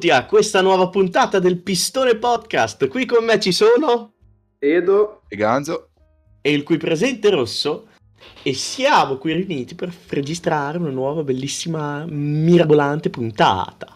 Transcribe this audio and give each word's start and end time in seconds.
benvenuti 0.00 0.10
a 0.10 0.24
questa 0.24 0.62
nuova 0.62 0.88
puntata 0.88 1.38
del 1.38 1.60
Pistone 1.60 2.16
Podcast. 2.16 2.88
Qui 2.88 3.04
con 3.04 3.22
me 3.22 3.38
ci 3.38 3.52
sono 3.52 4.14
Edo 4.58 5.22
e 5.28 5.36
Ganzo 5.36 5.90
e 6.40 6.54
il 6.54 6.62
cui 6.62 6.78
presente 6.78 7.28
rosso 7.28 7.88
e 8.42 8.54
siamo 8.54 9.18
qui 9.18 9.34
riuniti 9.34 9.74
per 9.74 9.92
registrare 10.08 10.78
una 10.78 10.88
nuova 10.88 11.22
bellissima 11.22 12.06
mirabolante 12.08 13.10
puntata. 13.10 13.94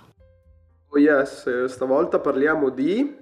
Oh 0.88 0.98
yes, 0.98 1.64
stavolta 1.64 2.18
parliamo 2.18 2.68
di 2.68 3.16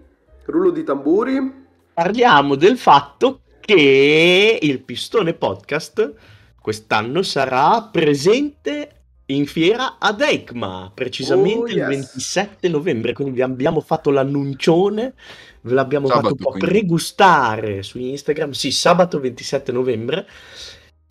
rullo 0.46 0.70
di 0.70 0.82
tamburi. 0.82 1.66
Parliamo 1.94 2.56
del 2.56 2.78
fatto 2.78 3.42
che 3.60 4.58
il 4.60 4.82
Pistone 4.82 5.34
Podcast 5.34 6.14
quest'anno 6.60 7.22
sarà 7.22 7.88
presente 7.92 9.01
in 9.26 9.46
fiera 9.46 9.96
ad 9.98 10.20
EICMA, 10.20 10.90
precisamente 10.94 11.58
Oh, 11.58 11.66
il 11.66 11.76
yes. 11.76 11.88
27 11.88 12.68
novembre, 12.68 13.12
quindi 13.12 13.34
vi 13.34 13.42
abbiamo 13.42 13.80
fatto 13.80 14.10
l'annuncione, 14.10 15.14
ve 15.62 15.74
l'abbiamo 15.74 16.06
Sabato, 16.08 16.28
fatto 16.28 16.36
un 16.38 16.44
po' 16.44 16.50
quindi. 16.50 16.68
pregustare 16.68 17.82
su 17.82 17.98
Instagram, 17.98 18.50
sì, 18.50 18.70
sabato 18.72 19.20
27 19.20 19.72
novembre, 19.72 20.26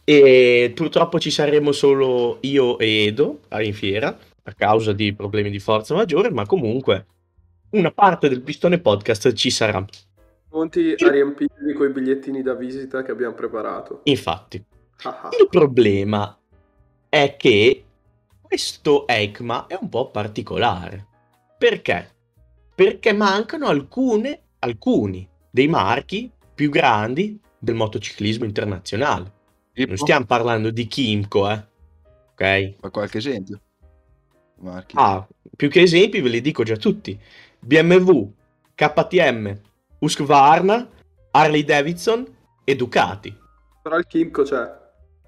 e 0.04 0.72
purtroppo 0.76 1.20
ci 1.20 1.32
saremo 1.32 1.72
solo 1.72 2.38
io 2.42 2.78
e 2.78 3.06
Edo 3.06 3.40
in 3.62 3.74
fiera, 3.74 4.18
a 4.44 4.54
causa 4.54 4.92
di 4.94 5.14
problemi 5.14 5.50
di 5.50 5.60
forza 5.60 5.94
maggiore, 5.96 6.30
ma 6.32 6.46
comunque 6.46 7.06
una 7.72 7.92
parte 7.92 8.28
del 8.28 8.42
Pistone 8.42 8.80
Podcast 8.80 9.34
ci 9.34 9.50
sarà, 9.50 9.84
Pronti 10.50 10.94
a 10.98 11.10
riempirvi 11.10 11.74
con 11.74 11.88
i 11.88 11.92
bigliettini 11.94 12.42
da 12.42 12.54
visita 12.56 13.04
che 13.04 13.12
abbiamo 13.12 13.34
preparato. 13.34 14.02
infatti. 14.04 14.62
Ah, 15.04 15.22
ah. 15.24 15.30
Il 15.40 15.48
problema 15.50 16.38
è 17.08 17.36
che 17.38 17.86
questo 18.52 19.08
ECMA 19.08 19.68
è 19.68 19.78
un 19.80 19.88
po' 19.88 20.12
particolare. 20.12 21.08
Perché? 21.58 22.16
Perché 22.76 23.14
mancano 23.14 23.68
alcune, 23.68 24.42
alcuni 24.60 25.26
dei 25.50 25.70
marchi 25.70 26.30
più 26.54 26.70
grandi 26.70 27.40
del 27.58 27.76
motociclismo 27.76 28.44
internazionale. 28.44 29.32
Non 29.76 29.96
stiamo 29.96 30.26
parlando 30.26 30.70
di 30.70 30.86
Kimco, 30.86 31.50
eh. 31.50 31.66
Ok? 32.32 32.74
Fa 32.82 32.90
qualche 32.90 33.20
esempio? 33.20 33.62
Marchi. 34.56 34.96
Ah, 34.98 35.26
più 35.56 35.70
che 35.70 35.84
esempi 35.84 36.20
ve 36.20 36.28
li 36.28 36.42
dico 36.42 36.64
già 36.64 36.76
tutti. 36.76 37.18
BMW, 37.58 38.34
KTM, 38.76 39.62
Husqvarna, 40.00 40.90
Harley 41.32 41.64
Davidson 41.64 42.28
e 42.66 42.76
Ducati. 42.76 43.34
Però 43.82 43.98
il 43.98 44.06
Kimco 44.08 44.44
c'è. 44.44 44.81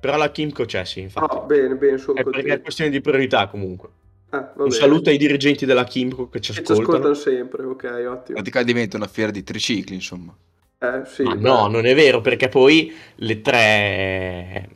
Però 0.04 0.18
la 0.18 0.32
Kimco 0.32 0.66
c'è, 0.66 0.84
sì, 0.84 1.00
infatti. 1.00 1.34
Ah, 1.34 1.40
bene, 1.40 1.76
bene, 1.78 1.98
sono 1.98 2.20
È 2.20 2.24
perché 2.26 2.56
è 2.56 2.62
questione 2.62 2.90
di 2.92 3.00
priorità 3.00 3.48
comunque. 3.48 3.88
Eh, 4.30 4.38
va 4.54 4.64
Un 4.66 4.72
saluto 4.72 5.10
ai 5.10 5.16
dirigenti 5.18 5.66
della 5.66 5.86
Kimco 5.86 6.28
che 6.28 6.42
ci 6.42 6.52
Che 6.52 6.62
ci 6.62 6.72
ascoltano. 6.74 7.08
ascoltano 7.08 7.14
sempre, 7.14 7.64
ok, 7.64 7.84
ottimo. 7.84 8.34
Praticamente 8.34 8.64
diventa 8.66 8.98
una 8.98 9.08
fiera 9.08 9.32
di 9.32 9.44
tricicli, 9.44 9.96
insomma. 9.96 10.36
Eh, 10.80 11.04
sì. 11.06 11.24
Ma 11.24 11.36
beh. 11.36 11.40
no, 11.40 11.68
non 11.68 11.86
è 11.86 11.96
vero, 11.96 12.20
perché 12.20 12.50
poi 12.50 12.94
le 13.16 13.40
tre, 13.40 14.70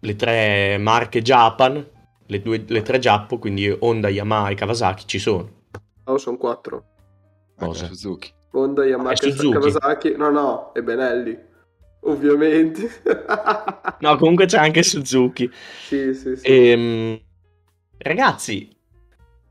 le 0.00 0.16
tre 0.16 0.76
marche 0.76 1.22
Japan, 1.22 1.82
le, 2.26 2.42
due, 2.42 2.62
le 2.66 2.82
tre 2.82 2.98
Giappo, 2.98 3.38
quindi 3.38 3.74
Honda, 3.78 4.10
Yamaha 4.10 4.50
e 4.50 4.54
Kawasaki 4.54 5.04
ci 5.06 5.18
sono. 5.18 5.48
No, 6.04 6.18
sono 6.18 6.36
quattro. 6.36 6.84
Anche 7.56 7.88
Cosa? 7.88 8.10
Honda, 8.50 8.84
Yamaha, 8.84 9.12
Ah, 9.12 9.16
Suzuki. 9.16 9.50
Kawasaki. 9.50 10.14
No, 10.14 10.28
no, 10.30 10.74
e 10.74 10.82
Benelli. 10.82 11.46
Ovviamente. 12.00 12.90
No, 14.00 14.16
comunque 14.16 14.46
c'è 14.46 14.58
anche 14.58 14.84
Suzuki. 14.84 15.50
Sì, 15.86 16.14
sì, 16.14 16.36
sì. 16.36 16.46
Ehm, 16.46 17.20
ragazzi, 17.98 18.70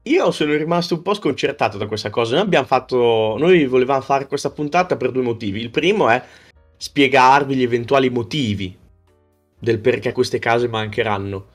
io 0.03 0.31
sono 0.31 0.53
rimasto 0.53 0.95
un 0.95 1.01
po' 1.01 1.13
sconcertato 1.13 1.77
da 1.77 1.85
questa 1.85 2.09
cosa. 2.09 2.35
Noi 2.35 2.45
abbiamo 2.45 2.65
fatto, 2.65 3.35
noi 3.37 3.65
volevamo 3.65 3.99
fare 3.99 4.25
questa 4.25 4.51
puntata 4.51 4.95
per 4.95 5.11
due 5.11 5.21
motivi. 5.21 5.59
Il 5.59 5.69
primo 5.69 6.07
è 6.07 6.23
spiegarvi 6.77 7.55
gli 7.55 7.63
eventuali 7.63 8.09
motivi 8.09 8.75
del 9.59 9.79
perché 9.79 10.13
queste 10.13 10.39
case 10.39 10.69
mancheranno, 10.69 11.47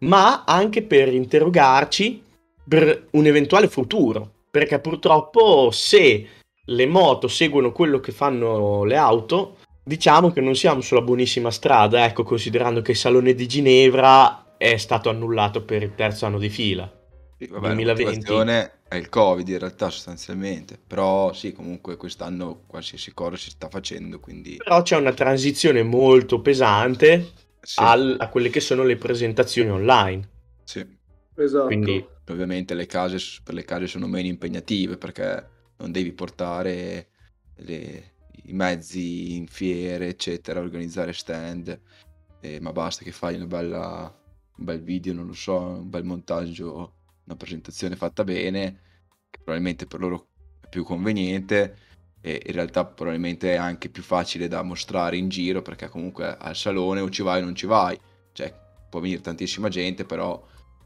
ma 0.00 0.44
anche 0.44 0.82
per 0.82 1.12
interrogarci 1.12 2.22
per 2.68 3.08
un 3.10 3.26
eventuale 3.26 3.68
futuro. 3.68 4.34
Perché 4.50 4.78
purtroppo 4.78 5.70
se 5.72 6.26
le 6.64 6.86
moto 6.86 7.28
seguono 7.28 7.72
quello 7.72 7.98
che 7.98 8.12
fanno 8.12 8.84
le 8.84 8.96
auto, 8.96 9.56
diciamo 9.88 10.30
che 10.30 10.40
non 10.40 10.54
siamo 10.54 10.80
sulla 10.80 11.00
buonissima 11.02 11.50
strada, 11.50 12.04
ecco, 12.04 12.22
considerando 12.22 12.82
che 12.82 12.92
il 12.92 12.96
Salone 12.96 13.34
di 13.34 13.46
Ginevra 13.48 14.56
è 14.56 14.76
stato 14.76 15.08
annullato 15.10 15.64
per 15.64 15.82
il 15.82 15.94
terzo 15.94 16.26
anno 16.26 16.38
di 16.38 16.48
fila. 16.48 16.90
Sì, 17.36 17.46
vabbè, 17.46 17.68
2020. 17.68 17.94
La 17.94 17.94
motivazione 17.94 18.80
è 18.88 18.96
il 18.96 19.08
Covid 19.08 19.48
in 19.48 19.58
realtà 19.58 19.90
sostanzialmente. 19.90 20.78
Però 20.78 21.32
sì, 21.32 21.52
comunque 21.52 21.96
quest'anno 21.96 22.64
qualsiasi 22.66 23.12
cosa 23.14 23.36
si 23.36 23.50
sta 23.50 23.68
facendo, 23.68 24.20
quindi... 24.20 24.56
Però 24.56 24.82
c'è 24.82 24.96
una 24.96 25.14
transizione 25.14 25.82
molto 25.82 26.42
pesante 26.42 27.32
Sì, 27.62 27.80
al- 27.80 28.16
a 28.18 28.28
quelle 28.28 28.50
che 28.50 28.60
sono 28.60 28.82
le 28.82 28.96
presentazioni 28.96 29.70
online. 29.70 30.28
sì. 30.64 30.96
Esatto. 31.34 31.66
Quindi 31.66 32.06
Ovviamente 32.30 32.74
le 32.74 32.84
case, 32.86 33.18
per 33.42 33.54
le 33.54 33.64
case 33.64 33.86
sono 33.86 34.06
meno 34.06 34.28
impegnative 34.28 34.98
perché 34.98 35.48
non 35.76 35.90
devi 35.92 36.12
portare 36.12 37.08
le- 37.56 38.16
i 38.44 38.52
mezzi 38.52 39.34
in 39.36 39.46
fiere, 39.46 40.08
eccetera, 40.08 40.60
organizzare 40.60 41.12
stand, 41.12 41.80
eh, 42.40 42.60
ma 42.60 42.72
basta 42.72 43.04
che 43.04 43.12
fai 43.12 43.44
bella, 43.46 44.14
un 44.56 44.64
bel 44.64 44.82
video, 44.82 45.14
non 45.14 45.26
lo 45.26 45.32
so, 45.34 45.58
un 45.58 45.90
bel 45.90 46.04
montaggio, 46.04 46.94
una 47.24 47.36
presentazione 47.36 47.96
fatta 47.96 48.24
bene, 48.24 48.80
che 49.30 49.38
probabilmente 49.42 49.86
per 49.86 50.00
loro 50.00 50.28
è 50.60 50.68
più 50.68 50.84
conveniente 50.84 51.76
e 52.20 52.42
in 52.46 52.52
realtà 52.52 52.84
probabilmente 52.84 53.52
è 53.52 53.56
anche 53.56 53.88
più 53.88 54.02
facile 54.02 54.48
da 54.48 54.62
mostrare 54.62 55.16
in 55.16 55.28
giro 55.28 55.62
perché 55.62 55.88
comunque 55.88 56.36
al 56.36 56.56
salone 56.56 57.00
o 57.00 57.08
ci 57.10 57.22
vai 57.22 57.40
o 57.40 57.44
non 57.44 57.54
ci 57.54 57.66
vai, 57.66 57.98
cioè 58.32 58.52
può 58.88 59.00
venire 59.00 59.20
tantissima 59.20 59.68
gente, 59.68 60.04
però 60.04 60.44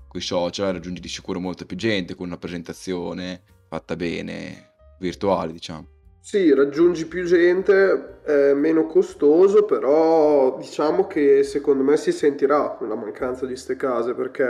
con 0.09 0.21
i 0.21 0.25
social 0.25 0.73
raggiungi 0.73 1.01
di 1.01 1.09
sicuro 1.09 1.41
molta 1.41 1.65
più 1.65 1.77
gente 1.77 2.15
con 2.15 2.27
una 2.27 2.37
presentazione 2.37 3.43
fatta 3.69 3.97
bene, 3.97 4.75
virtuale 4.99 5.53
diciamo. 5.53 6.01
Sì, 6.25 6.55
raggiungi 6.55 7.07
più 7.07 7.25
gente, 7.25 8.21
è 8.23 8.53
meno 8.55 8.87
costoso, 8.87 9.65
però 9.65 10.57
diciamo 10.57 11.07
che 11.09 11.43
secondo 11.43 11.83
me 11.83 11.97
si 11.97 12.13
sentirà 12.13 12.77
la 12.81 12.95
mancanza 12.95 13.45
di 13.45 13.57
ste 13.57 13.75
case 13.75 14.15
perché 14.15 14.45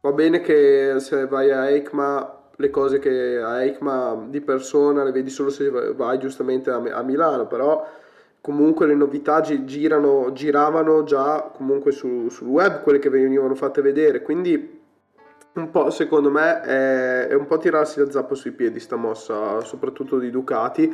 va 0.00 0.12
bene 0.12 0.40
che 0.40 0.96
se 0.98 1.26
vai 1.26 1.50
a 1.52 1.68
EICMA 1.70 2.34
le 2.56 2.70
cose 2.70 2.98
che 2.98 3.38
a 3.38 3.62
EICMA 3.62 4.26
di 4.28 4.40
persona 4.40 5.04
le 5.04 5.12
vedi 5.12 5.30
solo 5.30 5.50
se 5.50 5.70
vai 5.70 6.18
giustamente 6.18 6.70
a, 6.70 7.02
Milano, 7.02 7.46
però 7.46 7.86
comunque 8.40 8.86
le 8.86 8.94
novità 8.94 9.40
gi- 9.40 9.64
girano, 9.64 10.32
giravano 10.32 11.04
già 11.04 11.42
comunque 11.54 11.92
su- 11.92 12.28
sul 12.28 12.48
web, 12.48 12.82
quelle 12.82 12.98
che 12.98 13.08
venivano 13.08 13.54
fatte 13.54 13.82
vedere, 13.82 14.20
quindi 14.22 14.75
un 15.56 15.70
po' 15.70 15.90
secondo 15.90 16.30
me 16.30 16.60
è, 16.60 17.26
è 17.28 17.34
un 17.34 17.46
po' 17.46 17.58
tirarsi 17.58 18.00
la 18.00 18.10
zappa 18.10 18.34
sui 18.34 18.52
piedi 18.52 18.78
sta 18.80 18.96
mossa, 18.96 19.60
soprattutto 19.60 20.18
di 20.18 20.30
Ducati, 20.30 20.92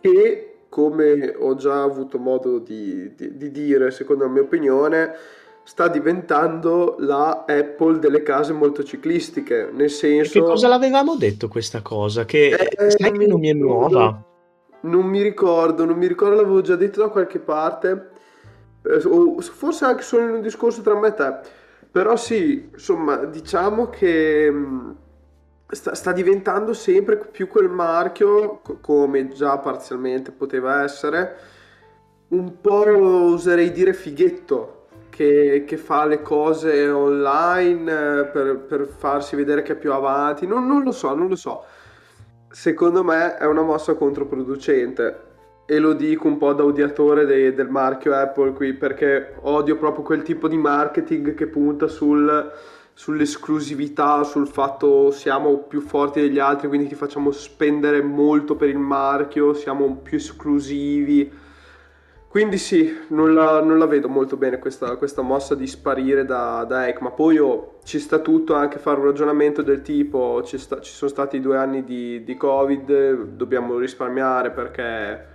che 0.00 0.52
come 0.68 1.34
ho 1.36 1.54
già 1.54 1.82
avuto 1.82 2.18
modo 2.18 2.58
di, 2.58 3.14
di- 3.14 3.36
di 3.36 3.50
dire, 3.50 3.90
secondo 3.90 4.24
la 4.24 4.30
mia 4.30 4.42
opinione, 4.42 5.14
sta 5.62 5.88
diventando 5.88 6.96
la 7.00 7.44
Apple 7.46 7.98
delle 7.98 8.22
case 8.22 8.52
motociclistiche, 8.52 9.70
nel 9.72 9.88
che 9.88 9.94
senso... 9.94 10.42
cosa 10.42 10.68
l'avevamo 10.68 11.16
detto 11.16 11.48
questa 11.48 11.82
cosa? 11.82 12.24
Che 12.24 12.50
Eh, 12.50 12.90
sai 12.90 13.12
che 13.12 13.26
non 13.26 13.40
mi 13.40 13.48
è 13.48 13.52
nuova. 13.52 14.22
Non 14.82 15.06
mi 15.06 15.22
ricordo, 15.22 15.84
non 15.84 15.96
mi 15.96 16.06
ricordo, 16.06 16.36
l'avevo 16.36 16.60
già 16.60 16.76
detto 16.76 17.00
da 17.00 17.08
qualche 17.08 17.40
parte, 17.40 18.10
eh, 18.82 19.00
forse 19.00 19.84
anche 19.84 20.02
solo 20.02 20.24
in 20.24 20.30
un 20.30 20.40
discorso 20.42 20.82
tra 20.82 20.94
me 20.94 21.08
e 21.08 21.14
te. 21.14 21.64
Però 21.96 22.14
sì, 22.14 22.68
insomma, 22.74 23.24
diciamo 23.24 23.88
che 23.88 24.50
mh, 24.50 24.96
sta, 25.70 25.94
sta 25.94 26.12
diventando 26.12 26.74
sempre 26.74 27.16
più 27.16 27.48
quel 27.48 27.70
marchio, 27.70 28.58
co- 28.62 28.76
come 28.82 29.28
già 29.28 29.56
parzialmente 29.56 30.30
poteva 30.30 30.82
essere, 30.82 31.36
un 32.28 32.60
po' 32.60 32.84
oserei 33.32 33.72
dire 33.72 33.94
fighetto, 33.94 34.88
che, 35.08 35.64
che 35.66 35.76
fa 35.78 36.04
le 36.04 36.20
cose 36.20 36.86
online 36.90 37.90
eh, 37.90 38.24
per, 38.26 38.58
per 38.58 38.86
farsi 38.88 39.34
vedere 39.34 39.62
che 39.62 39.72
è 39.72 39.76
più 39.76 39.94
avanti. 39.94 40.46
Non, 40.46 40.66
non 40.66 40.82
lo 40.82 40.92
so, 40.92 41.14
non 41.14 41.28
lo 41.28 41.36
so. 41.36 41.64
Secondo 42.50 43.02
me 43.02 43.38
è 43.38 43.46
una 43.46 43.62
mossa 43.62 43.94
controproducente 43.94 45.25
e 45.66 45.78
lo 45.80 45.94
dico 45.94 46.28
un 46.28 46.38
po' 46.38 46.52
da 46.52 46.64
odiatore 46.64 47.26
de- 47.26 47.52
del 47.52 47.68
marchio 47.68 48.14
Apple 48.14 48.52
qui 48.52 48.72
perché 48.72 49.34
odio 49.42 49.76
proprio 49.76 50.04
quel 50.04 50.22
tipo 50.22 50.46
di 50.48 50.56
marketing 50.56 51.34
che 51.34 51.48
punta 51.48 51.88
sul, 51.88 52.52
sull'esclusività, 52.94 54.22
sul 54.22 54.46
fatto 54.46 55.10
siamo 55.10 55.58
più 55.58 55.80
forti 55.80 56.20
degli 56.20 56.38
altri, 56.38 56.68
quindi 56.68 56.86
ti 56.86 56.94
facciamo 56.94 57.32
spendere 57.32 58.00
molto 58.00 58.54
per 58.54 58.68
il 58.68 58.78
marchio, 58.78 59.54
siamo 59.54 59.96
più 59.96 60.16
esclusivi. 60.18 61.30
quindi 62.28 62.58
sì, 62.58 62.94
non 63.08 63.34
la, 63.34 63.62
non 63.62 63.78
la 63.78 63.86
vedo 63.86 64.08
molto 64.08 64.36
bene 64.36 64.58
questa, 64.58 64.96
questa 64.96 65.22
mossa 65.22 65.54
di 65.54 65.66
sparire 65.66 66.24
da, 66.24 66.64
da 66.64 66.86
ECMA. 66.86 67.10
Poi 67.10 67.38
oh, 67.38 67.78
ci 67.84 67.98
sta 67.98 68.18
tutto 68.20 68.54
anche 68.54 68.78
fare 68.78 68.98
un 69.00 69.06
ragionamento 69.06 69.62
del 69.62 69.82
tipo, 69.82 70.42
ci, 70.44 70.58
sta- 70.58 70.80
ci 70.80 70.92
sono 70.92 71.10
stati 71.10 71.40
due 71.40 71.56
anni 71.56 71.82
di, 71.84 72.22
di 72.24 72.36
Covid, 72.36 73.24
dobbiamo 73.36 73.78
risparmiare 73.78 74.50
perché 74.50 75.34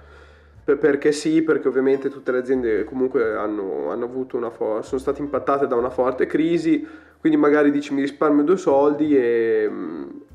perché 0.64 1.12
sì, 1.12 1.42
perché 1.42 1.68
ovviamente 1.68 2.10
tutte 2.10 2.32
le 2.32 2.38
aziende 2.38 2.84
comunque 2.84 3.36
hanno, 3.36 3.90
hanno 3.90 4.06
avuto 4.06 4.38
una 4.38 4.52
fo- 4.52 4.82
sono 4.84 5.02
state 5.02 5.20
impattate 5.20 5.66
da 5.66 5.76
una 5.76 5.90
forte 5.90 6.28
crisi, 6.28 6.88
quindi 7.20 7.38
magari 7.38 7.72
dici 7.72 7.94
mi 7.94 8.02
risparmio 8.02 8.44
due 8.44 8.58
soldi 8.58 9.16
e, 9.18 9.70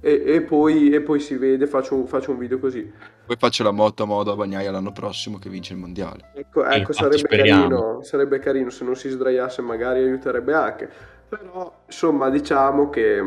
e, 0.01 0.23
e, 0.27 0.43
poi, 0.43 0.91
e 0.91 1.01
poi, 1.01 1.21
si 1.21 1.37
vede, 1.37 1.67
faccio 1.67 1.95
un, 1.95 2.07
faccio 2.09 2.33
un, 2.33 2.39
video 2.39 2.59
così. 2.59 2.91
Poi 3.25 3.37
faccio 3.39 3.63
la 3.63 3.71
moto 3.71 4.03
a 4.03 4.07
modo 4.07 4.33
a 4.33 4.37
Bagnaia 4.37 4.71
l'anno 4.73 4.93
prossimo 4.93 5.39
che 5.39 5.49
vince 5.49 5.75
il 5.75 5.79
mondiale. 5.79 6.31
Ecco, 6.35 6.65
ecco 6.65 6.93
sarebbe, 6.93 7.29
carino, 7.29 8.03
sarebbe 8.03 8.39
carino 8.41 8.71
se 8.71 8.85
non 8.85 8.97
si 8.97 9.09
sdraiasse 9.09 9.63
magari 9.63 10.01
aiuterebbe 10.01 10.55
anche. 10.55 10.89
Però 11.29 11.83
insomma 11.87 12.31
diciamo 12.31 12.91
che 12.91 13.23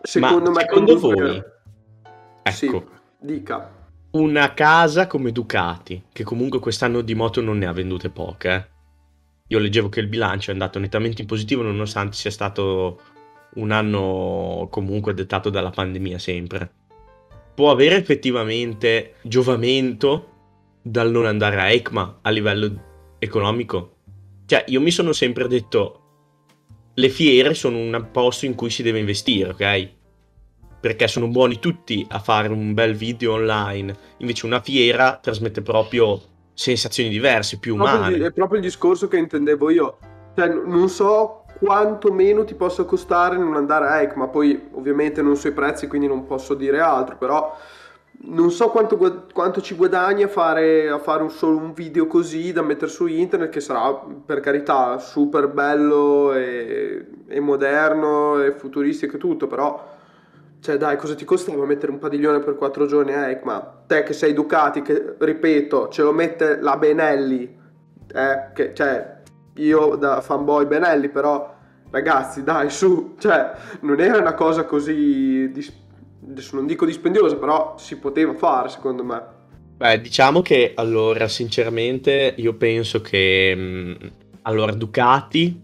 secondo 0.00 0.50
Ma, 0.50 0.56
me... 0.56 0.60
Secondo 0.60 0.98
voi? 0.98 1.36
Ecco. 2.42 2.50
Sì, 2.50 2.84
dica 3.18 3.75
una 4.16 4.54
casa 4.54 5.06
come 5.06 5.32
Ducati, 5.32 6.04
che 6.12 6.24
comunque 6.24 6.58
quest'anno 6.58 7.00
di 7.00 7.14
moto 7.14 7.40
non 7.40 7.58
ne 7.58 7.66
ha 7.66 7.72
vendute 7.72 8.10
poche. 8.10 8.54
Eh. 8.54 8.74
Io 9.48 9.58
leggevo 9.58 9.88
che 9.88 10.00
il 10.00 10.08
bilancio 10.08 10.50
è 10.50 10.52
andato 10.52 10.78
nettamente 10.78 11.22
in 11.22 11.28
positivo 11.28 11.62
nonostante 11.62 12.16
sia 12.16 12.30
stato 12.30 13.00
un 13.54 13.70
anno 13.70 14.68
comunque 14.70 15.14
dettato 15.14 15.50
dalla 15.50 15.70
pandemia 15.70 16.18
sempre. 16.18 16.70
Può 17.54 17.70
avere 17.70 17.96
effettivamente 17.96 19.14
giovamento 19.22 20.32
dal 20.82 21.10
non 21.10 21.26
andare 21.26 21.60
a 21.60 21.70
ECMA 21.70 22.18
a 22.22 22.30
livello 22.30 23.14
economico? 23.18 23.96
Cioè, 24.46 24.64
io 24.68 24.80
mi 24.80 24.90
sono 24.90 25.12
sempre 25.12 25.48
detto, 25.48 26.00
le 26.94 27.08
fiere 27.08 27.54
sono 27.54 27.78
un 27.78 28.08
posto 28.12 28.46
in 28.46 28.54
cui 28.54 28.70
si 28.70 28.82
deve 28.82 28.98
investire, 28.98 29.50
ok? 29.50 29.90
Perché 30.80 31.08
sono 31.08 31.28
buoni 31.28 31.58
tutti 31.58 32.06
a 32.10 32.18
fare 32.18 32.48
un 32.48 32.74
bel 32.74 32.94
video 32.94 33.32
online. 33.32 33.94
Invece 34.18 34.46
una 34.46 34.60
fiera 34.60 35.18
trasmette 35.20 35.62
proprio 35.62 36.20
sensazioni 36.54 37.10
diverse, 37.10 37.58
più 37.58 37.74
umane. 37.74 38.16
è 38.16 38.32
proprio 38.32 38.58
il 38.58 38.64
discorso 38.64 39.08
che 39.08 39.18
intendevo 39.18 39.70
io. 39.70 39.98
Cioè, 40.34 40.48
non 40.48 40.88
so 40.88 41.44
quanto 41.58 42.12
meno 42.12 42.44
ti 42.44 42.54
possa 42.54 42.84
costare 42.84 43.36
non 43.36 43.54
andare 43.56 43.86
a 43.86 44.00
ECMA, 44.02 44.28
poi 44.28 44.68
ovviamente 44.72 45.22
non 45.22 45.36
so 45.36 45.48
i 45.48 45.52
prezzi 45.52 45.86
quindi 45.86 46.06
non 46.06 46.26
posso 46.26 46.54
dire 46.54 46.80
altro, 46.80 47.16
però 47.16 47.56
non 48.18 48.50
so 48.50 48.70
quanto, 48.70 48.96
quanto 49.32 49.60
ci 49.60 49.74
guadagni 49.74 50.22
a 50.22 50.28
fare, 50.28 50.88
a 50.88 50.98
fare 50.98 51.22
un, 51.22 51.30
solo 51.30 51.58
un 51.58 51.72
video 51.72 52.06
così 52.06 52.52
da 52.52 52.62
mettere 52.62 52.90
su 52.90 53.06
internet 53.06 53.50
che 53.50 53.60
sarà 53.60 53.92
per 54.24 54.40
carità 54.40 54.98
super 54.98 55.48
bello 55.48 56.32
e, 56.32 57.06
e 57.26 57.40
moderno 57.40 58.42
e 58.42 58.52
futuristico 58.52 59.16
e 59.16 59.18
tutto, 59.18 59.46
però 59.46 59.94
cioè, 60.66 60.78
dai, 60.78 60.96
cosa 60.96 61.14
ti 61.14 61.24
costava 61.24 61.64
mettere 61.64 61.92
un 61.92 62.00
padiglione 62.00 62.40
per 62.40 62.56
quattro 62.56 62.86
giorni 62.86 63.12
a 63.12 63.28
ECMA? 63.28 63.84
Te 63.86 64.02
che 64.02 64.12
sei 64.12 64.32
Ducati, 64.32 64.82
che 64.82 65.14
ripeto, 65.16 65.90
ce 65.90 66.02
lo 66.02 66.10
mette 66.12 66.58
la 66.60 66.76
Benelli, 66.76 67.56
eh, 68.12 68.50
che, 68.52 68.74
cioè, 68.74 69.22
io 69.54 69.94
da 69.94 70.20
fanboy 70.20 70.66
Benelli, 70.66 71.08
però, 71.08 71.54
ragazzi, 71.92 72.42
dai, 72.42 72.68
su, 72.68 73.14
cioè, 73.16 73.52
non 73.82 74.00
era 74.00 74.18
una 74.18 74.34
cosa 74.34 74.64
così, 74.64 75.48
dis- 75.52 75.72
adesso 76.28 76.56
non 76.56 76.66
dico 76.66 76.84
dispendiosa, 76.84 77.36
però 77.36 77.76
si 77.78 77.96
poteva 77.98 78.34
fare, 78.34 78.68
secondo 78.68 79.04
me. 79.04 79.22
Beh, 79.76 80.00
diciamo 80.00 80.42
che, 80.42 80.72
allora, 80.74 81.28
sinceramente, 81.28 82.34
io 82.38 82.54
penso 82.54 83.00
che, 83.00 83.54
mh, 83.54 84.10
allora, 84.42 84.72
Ducati 84.72 85.62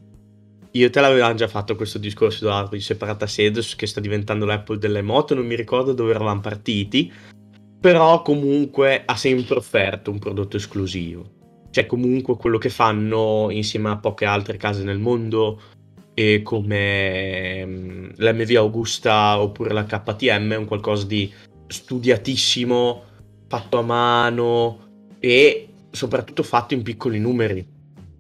io 0.73 0.91
te 0.91 1.01
l'avevamo 1.01 1.35
già 1.35 1.49
fatto 1.49 1.77
questo 1.77 1.99
discorso 1.99 2.45
Edoardo 2.45 2.77
di 2.77 2.81
separata 2.81 3.27
sede 3.27 3.61
che 3.77 3.87
sta 3.87 4.01
diventando 4.01 4.47
l'Apple 4.47 4.79
delle 4.79 5.03
moto, 5.03 5.35
non 5.35 5.47
mi 5.47 5.55
ricordo 5.55 5.93
dove 5.93 6.11
eravamo 6.11 6.41
partiti, 6.41 7.13
però 7.79 8.23
comunque 8.23 9.03
ha 9.05 9.17
sempre 9.17 9.57
offerto 9.57 10.11
un 10.11 10.19
prodotto 10.19 10.57
esclusivo. 10.57 11.41
Cioè 11.71 11.87
comunque 11.87 12.37
quello 12.37 12.59
che 12.59 12.69
fanno 12.69 13.49
insieme 13.51 13.91
a 13.91 13.99
poche 13.99 14.25
altre 14.25 14.57
case 14.57 14.83
nel 14.83 14.99
mondo 14.99 15.61
e 16.15 16.43
come 16.43 17.65
mm, 17.67 18.11
l'MV 18.17 18.57
Augusta 18.57 19.41
oppure 19.41 19.73
la 19.73 19.85
KTM 19.85 20.53
è 20.53 20.57
un 20.57 20.67
qualcosa 20.67 21.07
di 21.07 21.33
studiatissimo, 21.67 23.03
fatto 23.49 23.79
a 23.79 23.83
mano 23.83 24.79
e 25.19 25.69
soprattutto 25.91 26.43
fatto 26.43 26.75
in 26.75 26.83
piccoli 26.83 27.19
numeri. 27.19 27.67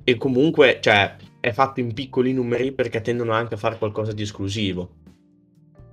E 0.04 0.16
comunque, 0.16 0.78
cioè, 0.82 1.16
è 1.42 1.50
fatto 1.50 1.80
in 1.80 1.92
piccoli 1.92 2.32
numeri 2.32 2.70
perché 2.70 3.00
tendono 3.00 3.32
anche 3.32 3.54
a 3.54 3.56
fare 3.56 3.76
qualcosa 3.76 4.12
di 4.12 4.22
esclusivo. 4.22 4.90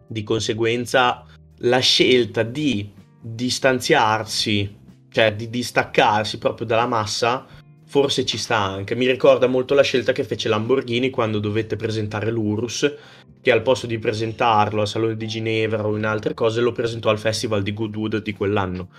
Di 0.07 0.21
conseguenza, 0.21 1.25
la 1.61 1.79
scelta 1.79 2.43
di 2.43 2.87
distanziarsi, 3.19 4.77
cioè 5.09 5.33
di 5.33 5.49
distaccarsi 5.49 6.37
proprio 6.37 6.67
dalla 6.67 6.85
massa, 6.85 7.47
forse 7.87 8.25
ci 8.25 8.37
sta 8.37 8.57
anche. 8.57 8.93
Mi 8.93 9.07
ricorda 9.07 9.47
molto 9.47 9.73
la 9.73 9.81
scelta 9.81 10.11
che 10.11 10.23
fece 10.23 10.49
Lamborghini 10.49 11.09
quando 11.09 11.39
dovette 11.39 11.75
presentare 11.75 12.29
l'Urus, 12.29 12.93
che 13.41 13.51
al 13.51 13.63
posto 13.63 13.87
di 13.87 13.97
presentarlo 13.97 14.81
al 14.81 14.87
Salone 14.87 15.17
di 15.17 15.25
Ginevra 15.27 15.83
o 15.83 15.97
in 15.97 16.05
altre 16.05 16.35
cose 16.35 16.61
lo 16.61 16.73
presentò 16.73 17.09
al 17.09 17.17
Festival 17.17 17.63
di 17.63 17.73
Goodwood 17.73 18.21
di 18.21 18.33
quell'anno. 18.33 18.89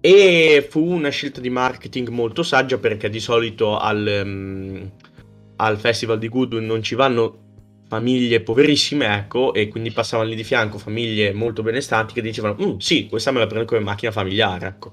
E 0.00 0.66
fu 0.68 0.84
una 0.84 1.10
scelta 1.10 1.40
di 1.40 1.50
marketing 1.50 2.08
molto 2.08 2.42
saggia 2.42 2.78
perché 2.78 3.08
di 3.08 3.20
solito 3.20 3.78
al, 3.78 4.22
um, 4.24 4.90
al 5.62 5.78
festival 5.78 6.18
di 6.18 6.28
Goodwin 6.28 6.66
non 6.66 6.82
ci 6.82 6.94
vanno 6.94 7.38
famiglie 7.86 8.40
poverissime, 8.40 9.16
ecco, 9.16 9.54
e 9.54 9.68
quindi 9.68 9.92
passavano 9.92 10.28
lì 10.28 10.34
di 10.34 10.44
fianco 10.44 10.78
famiglie 10.78 11.32
molto 11.32 11.62
benestanti 11.62 12.14
che 12.14 12.22
dicevano, 12.22 12.56
mm, 12.60 12.78
sì, 12.78 13.06
questa 13.06 13.30
me 13.30 13.38
la 13.38 13.46
prendo 13.46 13.66
come 13.66 13.80
macchina 13.80 14.10
familiare, 14.10 14.66
ecco. 14.66 14.92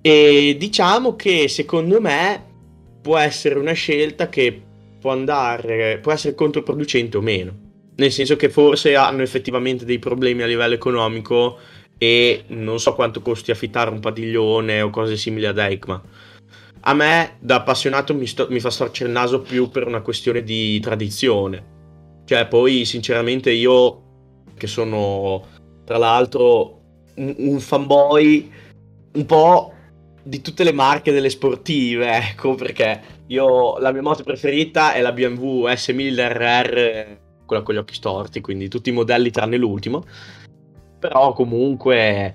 E 0.00 0.56
diciamo 0.58 1.14
che 1.14 1.48
secondo 1.48 2.00
me 2.00 2.44
può 3.00 3.18
essere 3.18 3.58
una 3.58 3.72
scelta 3.72 4.28
che 4.28 4.60
può 4.98 5.12
andare, 5.12 5.98
può 6.00 6.12
essere 6.12 6.34
controproducente 6.34 7.16
o 7.16 7.20
meno. 7.20 7.70
Nel 7.96 8.10
senso 8.10 8.36
che 8.36 8.48
forse 8.48 8.96
hanno 8.96 9.22
effettivamente 9.22 9.84
dei 9.84 9.98
problemi 9.98 10.42
a 10.42 10.46
livello 10.46 10.74
economico 10.74 11.58
e 11.98 12.44
non 12.48 12.80
so 12.80 12.94
quanto 12.94 13.20
costi 13.20 13.50
affittare 13.50 13.90
un 13.90 14.00
padiglione 14.00 14.80
o 14.80 14.90
cose 14.90 15.16
simili 15.16 15.46
ad 15.46 15.58
EICMA 15.58 16.02
a 16.84 16.94
me, 16.94 17.36
da 17.38 17.56
appassionato, 17.56 18.14
mi, 18.14 18.26
sto, 18.26 18.46
mi 18.50 18.58
fa 18.58 18.70
storcere 18.70 19.08
il 19.08 19.14
naso 19.14 19.40
più 19.40 19.68
per 19.68 19.86
una 19.86 20.00
questione 20.00 20.42
di 20.42 20.80
tradizione. 20.80 21.70
Cioè, 22.24 22.46
poi, 22.46 22.84
sinceramente, 22.84 23.52
io, 23.52 24.02
che 24.56 24.66
sono, 24.66 25.44
tra 25.84 25.98
l'altro, 25.98 26.80
un, 27.16 27.34
un 27.38 27.60
fanboy 27.60 28.50
un 29.12 29.26
po' 29.26 29.72
di 30.24 30.40
tutte 30.40 30.64
le 30.64 30.72
marche 30.72 31.12
delle 31.12 31.30
sportive, 31.30 32.16
ecco, 32.16 32.56
perché 32.56 33.00
io, 33.28 33.78
la 33.78 33.92
mia 33.92 34.02
moto 34.02 34.24
preferita 34.24 34.92
è 34.92 35.00
la 35.02 35.12
BMW 35.12 35.68
S1000 35.68 36.32
RR, 36.32 37.18
quella 37.46 37.62
con 37.62 37.74
gli 37.74 37.78
occhi 37.78 37.94
storti, 37.94 38.40
quindi 38.40 38.68
tutti 38.68 38.88
i 38.88 38.92
modelli 38.92 39.30
tranne 39.30 39.56
l'ultimo. 39.56 40.04
Però, 40.98 41.32
comunque, 41.32 42.34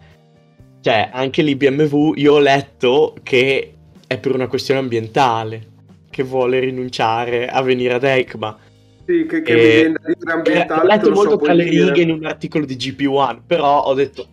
cioè, 0.79 1.09
anche 1.11 1.41
l'IBMW, 1.41 2.13
io 2.15 2.35
ho 2.35 2.39
letto 2.39 3.13
che 3.23 3.73
è 4.07 4.17
per 4.19 4.33
una 4.33 4.47
questione 4.47 4.79
ambientale 4.79 5.75
che 6.09 6.23
vuole 6.23 6.59
rinunciare 6.59 7.47
a 7.47 7.61
venire 7.61 7.93
ad 7.93 8.03
ECMA. 8.03 8.57
Sì, 9.05 9.25
che, 9.25 9.41
che 9.41 9.51
e... 9.51 9.55
mi 9.55 9.71
viene 9.73 9.99
da 10.01 10.13
dire 10.13 10.31
ambientale. 10.31 10.81
Ho 10.81 10.85
letto 10.85 11.11
molto 11.11 11.29
so 11.31 11.37
tra 11.37 11.53
le 11.53 11.63
righe 11.63 12.01
in 12.01 12.11
un 12.11 12.25
articolo 12.25 12.65
di 12.65 12.75
GP1, 12.75 13.41
però 13.45 13.83
ho 13.83 13.93
detto, 13.93 14.27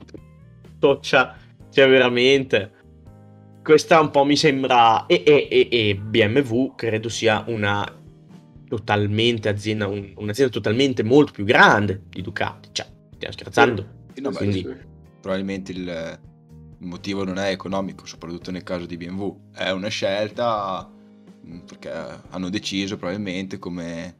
toccia, 0.78 1.36
cioè 1.70 1.88
veramente, 1.88 2.72
questa 3.62 4.00
un 4.00 4.10
po' 4.10 4.24
mi 4.24 4.36
sembra... 4.36 5.06
E, 5.06 5.22
e, 5.26 5.48
e, 5.50 5.68
e 5.70 5.94
BMW 5.96 6.74
credo 6.74 7.08
sia 7.08 7.44
una 7.48 7.86
totalmente 8.68 9.48
azienda, 9.48 9.86
un, 9.86 10.12
un'azienda 10.16 10.52
totalmente 10.52 11.02
molto 11.02 11.32
più 11.32 11.44
grande 11.44 12.02
di 12.08 12.22
Ducati, 12.22 12.70
cioè, 12.72 12.86
stiamo 13.14 13.34
scherzando. 13.34 13.86
Sì, 14.14 14.20
no, 14.20 14.30
Quindi... 14.30 14.58
sì. 14.58 14.74
probabilmente 15.20 15.72
il 15.72 16.18
il 16.78 16.86
motivo 16.86 17.24
non 17.24 17.38
è 17.38 17.50
economico, 17.50 18.06
soprattutto 18.06 18.50
nel 18.50 18.62
caso 18.62 18.86
di 18.86 18.96
BMW, 18.96 19.52
è 19.52 19.70
una 19.70 19.88
scelta 19.88 20.88
mm, 21.46 21.58
perché 21.60 21.90
hanno 21.90 22.48
deciso 22.50 22.96
probabilmente 22.96 23.58
come, 23.58 24.16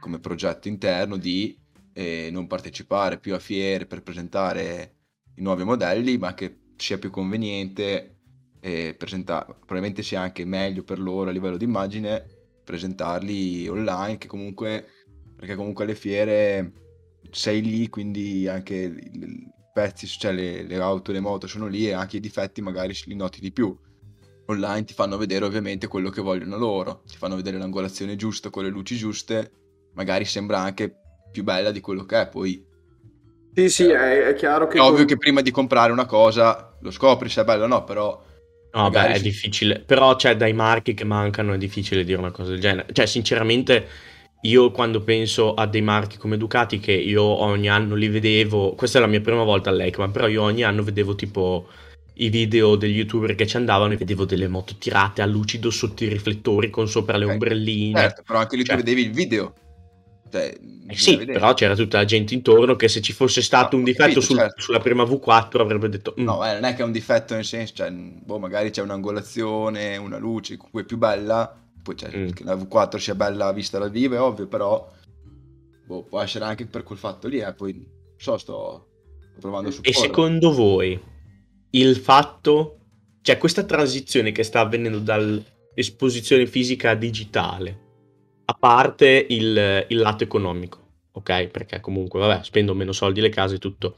come 0.00 0.18
progetto 0.18 0.68
interno 0.68 1.16
di 1.16 1.56
eh, 1.92 2.28
non 2.30 2.46
partecipare 2.46 3.18
più 3.18 3.34
a 3.34 3.38
fiere 3.38 3.86
per 3.86 4.02
presentare 4.02 4.94
i 5.36 5.42
nuovi 5.42 5.64
modelli, 5.64 6.18
ma 6.18 6.34
che 6.34 6.58
sia 6.76 6.98
più 6.98 7.10
conveniente 7.10 8.16
eh, 8.60 8.94
presentare, 8.96 9.54
probabilmente 9.54 10.02
sia 10.02 10.20
anche 10.20 10.44
meglio 10.44 10.82
per 10.82 10.98
loro 10.98 11.30
a 11.30 11.32
livello 11.32 11.56
di 11.56 11.64
immagine 11.64 12.24
presentarli 12.64 13.68
online, 13.68 14.18
che 14.18 14.26
comunque, 14.26 14.86
perché 15.36 15.54
comunque 15.54 15.84
alle 15.84 15.94
fiere 15.94 16.72
sei 17.30 17.62
lì, 17.62 17.88
quindi 17.88 18.48
anche 18.48 18.74
il, 18.74 19.54
pezzi, 19.76 20.06
cioè 20.06 20.32
le, 20.32 20.62
le 20.62 20.76
auto, 20.76 21.12
le 21.12 21.20
moto 21.20 21.46
sono 21.46 21.66
lì 21.66 21.86
e 21.86 21.92
anche 21.92 22.16
i 22.16 22.20
difetti 22.20 22.62
magari 22.62 22.96
li 23.04 23.14
noti 23.14 23.40
di 23.40 23.52
più. 23.52 23.76
online 24.46 24.84
ti 24.84 24.94
fanno 24.94 25.18
vedere 25.18 25.44
ovviamente 25.44 25.86
quello 25.86 26.08
che 26.08 26.22
vogliono 26.22 26.56
loro, 26.56 27.02
ti 27.06 27.18
fanno 27.18 27.36
vedere 27.36 27.58
l'angolazione 27.58 28.16
giusta 28.16 28.48
con 28.48 28.62
le 28.62 28.70
luci 28.70 28.96
giuste, 28.96 29.50
magari 29.92 30.24
sembra 30.24 30.60
anche 30.60 30.94
più 31.30 31.42
bella 31.42 31.72
di 31.72 31.80
quello 31.80 32.06
che 32.06 32.22
è, 32.22 32.28
poi... 32.28 32.64
Sì, 33.52 33.68
sì, 33.68 33.84
è, 33.88 34.28
è 34.28 34.34
chiaro 34.34 34.66
che... 34.66 34.78
È 34.78 34.80
ovvio 34.80 35.04
che 35.04 35.18
prima 35.18 35.42
di 35.42 35.50
comprare 35.50 35.92
una 35.92 36.06
cosa 36.06 36.74
lo 36.80 36.90
scopri 36.90 37.28
se 37.28 37.42
è 37.42 37.44
bello 37.44 37.64
o 37.64 37.68
no, 37.68 37.84
però... 37.84 38.24
No, 38.72 38.90
beh, 38.90 39.12
è 39.12 39.20
difficile. 39.20 39.80
Però, 39.80 40.16
cioè, 40.16 40.36
dai 40.36 40.52
marchi 40.54 40.94
che 40.94 41.04
mancano 41.04 41.52
è 41.52 41.58
difficile 41.58 42.04
dire 42.04 42.18
una 42.18 42.30
cosa 42.30 42.50
del 42.50 42.60
genere. 42.60 42.88
Cioè, 42.92 43.06
sinceramente, 43.06 43.88
io 44.46 44.70
quando 44.70 45.00
penso 45.00 45.54
a 45.54 45.66
dei 45.66 45.82
marchi 45.82 46.16
come 46.16 46.36
Ducati, 46.36 46.78
che 46.78 46.92
io 46.92 47.22
ogni 47.22 47.68
anno 47.68 47.94
li 47.94 48.08
vedevo, 48.08 48.74
questa 48.74 48.98
è 48.98 49.00
la 49.00 49.06
mia 49.06 49.20
prima 49.20 49.42
volta 49.42 49.70
all'ECMA, 49.70 50.08
però 50.08 50.28
io 50.28 50.42
ogni 50.42 50.62
anno 50.62 50.82
vedevo 50.82 51.14
tipo 51.14 51.66
i 52.18 52.30
video 52.30 52.76
degli 52.76 52.96
youtuber 52.96 53.34
che 53.34 53.46
ci 53.46 53.56
andavano 53.56 53.92
e 53.92 53.96
vedevo 53.96 54.24
delle 54.24 54.48
moto 54.48 54.74
tirate 54.78 55.20
a 55.20 55.26
lucido 55.26 55.70
sotto 55.70 56.04
i 56.04 56.08
riflettori 56.08 56.70
con 56.70 56.88
sopra 56.88 57.16
le 57.16 57.26
ombrelline. 57.26 57.98
Certo, 57.98 58.22
però 58.26 58.38
anche 58.38 58.56
lì 58.56 58.64
cioè, 58.64 58.76
tu 58.76 58.82
vedevi 58.82 59.02
il 59.02 59.12
video. 59.12 59.54
Cioè, 60.30 60.58
eh 60.88 60.96
sì, 60.96 61.16
però 61.18 61.54
c'era 61.54 61.74
tutta 61.74 61.98
la 61.98 62.04
gente 62.04 62.34
intorno 62.34 62.74
che 62.76 62.88
se 62.88 63.00
ci 63.00 63.12
fosse 63.12 63.42
stato 63.42 63.76
no, 63.76 63.78
un 63.78 63.84
difetto 63.84 64.02
capito, 64.02 64.20
sul, 64.20 64.36
certo. 64.36 64.60
sulla 64.60 64.80
prima 64.80 65.04
V4 65.04 65.60
avrebbe 65.60 65.88
detto... 65.88 66.14
Mm. 66.18 66.24
No, 66.24 66.46
eh, 66.46 66.54
non 66.54 66.64
è 66.64 66.74
che 66.74 66.82
è 66.82 66.84
un 66.84 66.92
difetto 66.92 67.34
nel 67.34 67.44
senso, 67.44 67.74
cioè, 67.74 67.90
boh, 67.90 68.38
magari 68.38 68.70
c'è 68.70 68.82
un'angolazione, 68.82 69.96
una 69.96 70.18
luce, 70.18 70.56
è 70.56 70.84
più 70.84 70.96
bella, 70.96 71.65
poi 71.86 71.96
cioè, 71.96 72.16
mm. 72.16 72.30
che 72.30 72.42
la 72.42 72.56
V4 72.56 72.96
sia 72.96 73.14
bella 73.14 73.52
vista 73.52 73.78
dal 73.78 73.92
vivo 73.92 74.16
è 74.16 74.20
ovvio, 74.20 74.48
però 74.48 74.90
boh, 75.86 76.02
può 76.02 76.20
essere 76.20 76.44
anche 76.44 76.66
per 76.66 76.82
quel 76.82 76.98
fatto 76.98 77.28
lì, 77.28 77.38
eh, 77.38 77.54
poi 77.54 77.74
non 77.74 77.86
so, 78.16 78.36
sto, 78.38 78.88
sto 79.20 79.38
provando 79.38 79.68
a 79.68 79.72
supporre. 79.72 79.96
E 79.96 80.00
secondo 80.00 80.52
voi 80.52 81.00
il 81.70 81.96
fatto, 81.96 82.78
cioè 83.22 83.38
questa 83.38 83.62
transizione 83.62 84.32
che 84.32 84.42
sta 84.42 84.60
avvenendo 84.60 84.98
dall'esposizione 84.98 86.46
fisica 86.46 86.90
a 86.90 86.94
digitale, 86.96 87.84
a 88.46 88.54
parte 88.54 89.26
il, 89.28 89.86
il 89.88 89.98
lato 89.98 90.24
economico, 90.24 90.78
ok? 91.12 91.46
Perché 91.46 91.80
comunque, 91.80 92.18
vabbè, 92.18 92.42
spendo 92.42 92.74
meno 92.74 92.92
soldi 92.92 93.20
le 93.20 93.28
case 93.28 93.56
e 93.56 93.58
tutto, 93.58 93.96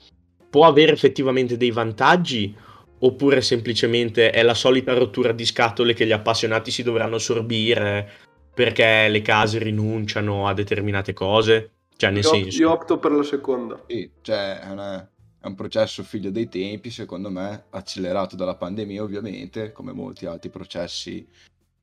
può 0.50 0.66
avere 0.66 0.92
effettivamente 0.92 1.56
dei 1.56 1.70
vantaggi 1.70 2.54
oppure 3.00 3.40
semplicemente 3.40 4.30
è 4.30 4.42
la 4.42 4.54
solita 4.54 4.94
rottura 4.94 5.32
di 5.32 5.44
scatole 5.44 5.94
che 5.94 6.06
gli 6.06 6.12
appassionati 6.12 6.70
si 6.70 6.82
dovranno 6.82 7.16
assorbire 7.16 8.10
perché 8.54 9.08
le 9.08 9.22
case 9.22 9.58
rinunciano 9.58 10.48
a 10.48 10.54
determinate 10.54 11.12
cose? 11.12 11.70
Cioè, 11.96 12.10
nel 12.10 12.24
io, 12.24 12.28
senso... 12.28 12.60
Io 12.60 12.70
opto 12.70 12.98
per 12.98 13.12
la 13.12 13.22
seconda. 13.22 13.84
Sì, 13.86 14.10
cioè, 14.20 14.60
è 14.60 14.70
una 14.70 15.08
è 15.40 15.46
un 15.46 15.54
processo 15.54 16.02
figlio 16.02 16.30
dei 16.30 16.48
tempi, 16.48 16.90
secondo 16.90 17.30
me, 17.30 17.66
accelerato 17.70 18.34
dalla 18.34 18.56
pandemia 18.56 19.02
ovviamente, 19.02 19.70
come 19.70 19.92
molti 19.92 20.26
altri 20.26 20.50
processi 20.50 21.26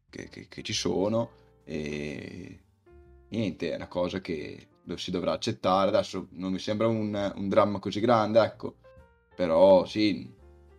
che, 0.09 0.27
che, 0.29 0.47
che 0.49 0.61
ci 0.61 0.73
sono. 0.73 1.31
E 1.63 2.59
niente, 3.29 3.71
è 3.71 3.75
una 3.75 3.87
cosa 3.87 4.19
che 4.19 4.67
si 4.95 5.09
dovrà 5.09 5.31
accettare. 5.31 5.89
Adesso 5.89 6.27
non 6.31 6.51
mi 6.51 6.59
sembra 6.59 6.87
un, 6.87 7.33
un 7.35 7.47
dramma 7.47 7.79
così 7.79 8.01
grande, 8.01 8.41
ecco, 8.41 8.75
però 9.35 9.85
sì, 9.85 10.29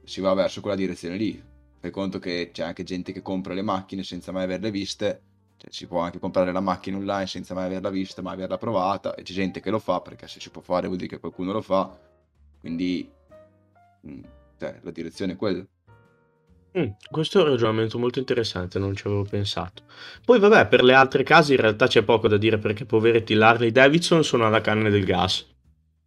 si 0.07 0.23
va 0.23 0.33
verso 0.33 0.63
quella 0.63 0.77
direzione 0.77 1.17
lì. 1.17 1.43
Fai 1.79 1.91
conto 1.91 2.19
che 2.19 2.51
c'è 2.53 2.63
anche 2.63 2.85
gente 2.85 3.13
che 3.13 3.21
compra 3.21 3.53
le 3.53 3.63
macchine 3.63 4.03
senza 4.03 4.33
mai 4.33 4.45
averle 4.45 4.71
viste. 4.71 5.21
Cioè, 5.59 5.71
si 5.71 5.87
può 5.87 6.01
anche 6.01 6.19
comprare 6.19 6.53
la 6.53 6.61
macchina 6.61 6.97
online 6.97 7.27
senza 7.27 7.53
mai 7.53 7.67
averla 7.67 7.91
vista, 7.91 8.23
mai 8.23 8.35
averla 8.35 8.57
provata. 8.57 9.15
E 9.15 9.23
c'è 9.23 9.35
gente 9.35 9.61
che 9.61 9.71
lo 9.71 9.79
fa 9.79 10.01
perché 10.01 10.27
se 10.27 10.41
si 10.41 10.51
può 10.51 10.63
fare 10.63 10.87
vuol 10.87 10.99
dire 10.99 11.11
che 11.11 11.21
qualcuno 11.21 11.53
lo 11.53 11.63
fa 11.63 11.99
quindi 12.67 13.09
mm, 14.07 14.23
cioè, 14.59 14.81
la 14.83 14.91
direzione 14.91 15.35
è 15.35 15.37
quella. 15.37 15.65
Mm, 16.77 16.89
questo 17.09 17.39
è 17.39 17.43
un 17.43 17.51
ragionamento 17.51 17.97
molto 17.97 18.19
interessante, 18.19 18.81
non 18.81 18.97
ci 18.97 19.07
avevo 19.07 19.23
pensato. 19.23 19.85
Poi 20.25 20.41
vabbè, 20.41 20.67
per 20.67 20.83
le 20.83 20.95
altre 20.95 21.23
case 21.23 21.55
in 21.55 21.61
realtà 21.61 21.87
c'è 21.87 22.03
poco 22.03 22.27
da 22.27 22.37
dire 22.37 22.59
perché 22.59 22.85
poveretti 22.85 23.35
l'Harley 23.35 23.71
Davidson 23.71 24.25
sono 24.25 24.47
alla 24.47 24.61
canna 24.61 24.89
del 24.89 25.05
gas. 25.05 25.47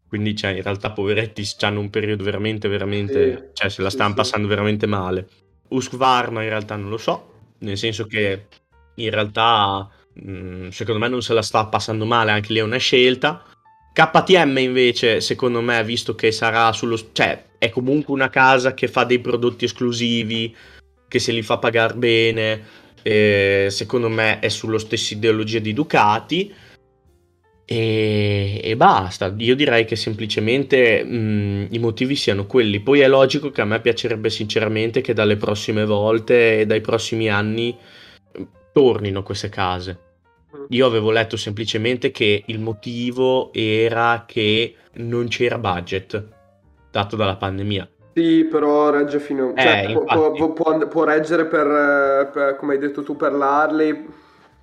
Quindi 0.09 0.35
cioè, 0.35 0.51
in 0.51 0.63
realtà 0.63 0.89
poveretti 0.91 1.47
hanno 1.61 1.79
un 1.79 1.91
periodo 1.91 2.23
veramente, 2.23 2.67
veramente... 2.67 3.35
Sì, 3.35 3.43
cioè 3.53 3.69
se 3.69 3.81
la 3.83 3.91
stanno 3.91 4.09
sì, 4.09 4.15
passando 4.15 4.47
sì. 4.47 4.49
veramente 4.49 4.87
male. 4.87 5.27
Husqvarna 5.69 6.41
in 6.41 6.49
realtà 6.49 6.75
non 6.75 6.89
lo 6.89 6.97
so, 6.97 7.33
nel 7.59 7.77
senso 7.77 8.07
che 8.07 8.47
in 8.95 9.09
realtà 9.11 9.87
mh, 10.13 10.31
mm, 10.31 10.67
secondo 10.69 10.99
me 10.99 11.07
non 11.07 11.21
se 11.21 11.33
la 11.35 11.43
sta 11.43 11.63
passando 11.67 12.05
male, 12.05 12.31
anche 12.31 12.53
lì 12.53 12.59
è 12.59 12.63
una 12.63 12.77
scelta. 12.77 13.43
KTM 13.93 14.57
invece, 14.57 15.21
secondo 15.21 15.61
me, 15.61 15.83
visto 15.83 16.15
che 16.15 16.31
sarà 16.31 16.71
sullo... 16.71 16.97
cioè, 17.11 17.45
è 17.59 17.69
comunque 17.69 18.13
una 18.13 18.29
casa 18.29 18.73
che 18.73 18.87
fa 18.87 19.03
dei 19.03 19.19
prodotti 19.19 19.65
esclusivi, 19.65 20.55
che 21.07 21.19
se 21.19 21.31
li 21.31 21.43
fa 21.43 21.59
pagare 21.59 21.93
bene, 21.93 22.63
eh, 23.03 23.67
secondo 23.69 24.09
me 24.09 24.39
è 24.39 24.49
sullo 24.49 24.79
stesso 24.79 25.13
ideologia 25.13 25.59
di 25.59 25.73
Ducati. 25.73 26.53
E, 27.71 28.61
e 28.63 28.75
basta, 28.75 29.31
io 29.37 29.55
direi 29.55 29.85
che 29.85 29.95
semplicemente 29.95 31.03
mh, 31.03 31.67
i 31.69 31.77
motivi 31.79 32.15
siano 32.15 32.45
quelli. 32.47 32.79
Poi 32.79 33.01
è 33.01 33.07
logico 33.07 33.51
che 33.51 33.61
a 33.61 33.65
me 33.65 33.79
piacerebbe 33.79 34.29
sinceramente 34.29 35.01
che 35.01 35.13
dalle 35.13 35.37
prossime 35.37 35.85
volte 35.85 36.61
e 36.61 36.65
dai 36.65 36.81
prossimi 36.81 37.29
anni 37.29 37.77
tornino 38.71 39.21
queste 39.23 39.49
case 39.49 40.07
Mm. 40.55 40.65
Io 40.69 40.85
avevo 40.85 41.11
letto 41.11 41.37
semplicemente 41.37 42.11
che 42.11 42.43
il 42.47 42.59
motivo 42.59 43.51
era 43.53 44.23
che 44.25 44.75
non 44.93 45.27
c'era 45.27 45.59
budget 45.59 46.23
dato 46.89 47.15
dalla 47.15 47.35
pandemia. 47.35 47.87
Sì, 48.15 48.45
però 48.45 48.89
regge 48.89 49.19
fino 49.19 49.53
a... 49.55 49.61
Cioè, 49.61 49.85
eh, 49.87 49.93
può, 49.93 50.31
può, 50.31 50.53
può, 50.53 50.87
può, 50.87 51.03
reggere 51.03 51.45
per, 51.45 52.29
per, 52.33 52.55
come 52.57 52.73
hai 52.73 52.79
detto 52.79 53.03
tu, 53.03 53.15
per 53.15 53.31
l'Harley, 53.31 54.07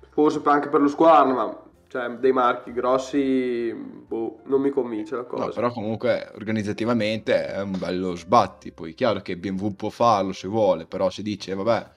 forse 0.09 0.41
anche 0.43 0.67
per 0.67 0.81
lo 0.81 0.89
Squarn, 0.89 1.31
ma 1.31 1.61
cioè, 1.87 2.09
dei 2.17 2.31
marchi 2.31 2.71
grossi, 2.73 3.73
boh, 3.73 4.41
non 4.45 4.61
mi 4.61 4.69
convince 4.69 5.15
la 5.15 5.23
cosa. 5.23 5.45
No, 5.45 5.51
però 5.51 5.71
comunque 5.71 6.31
organizzativamente 6.35 7.47
è 7.47 7.61
un 7.61 7.77
bello 7.77 8.15
sbatti. 8.15 8.71
Poi 8.71 8.93
chiaro 8.93 9.21
che 9.21 9.37
BMW 9.37 9.69
può 9.69 9.89
farlo 9.89 10.33
se 10.33 10.47
vuole, 10.47 10.85
però 10.85 11.09
si 11.09 11.21
dice, 11.21 11.53
vabbè, 11.53 11.89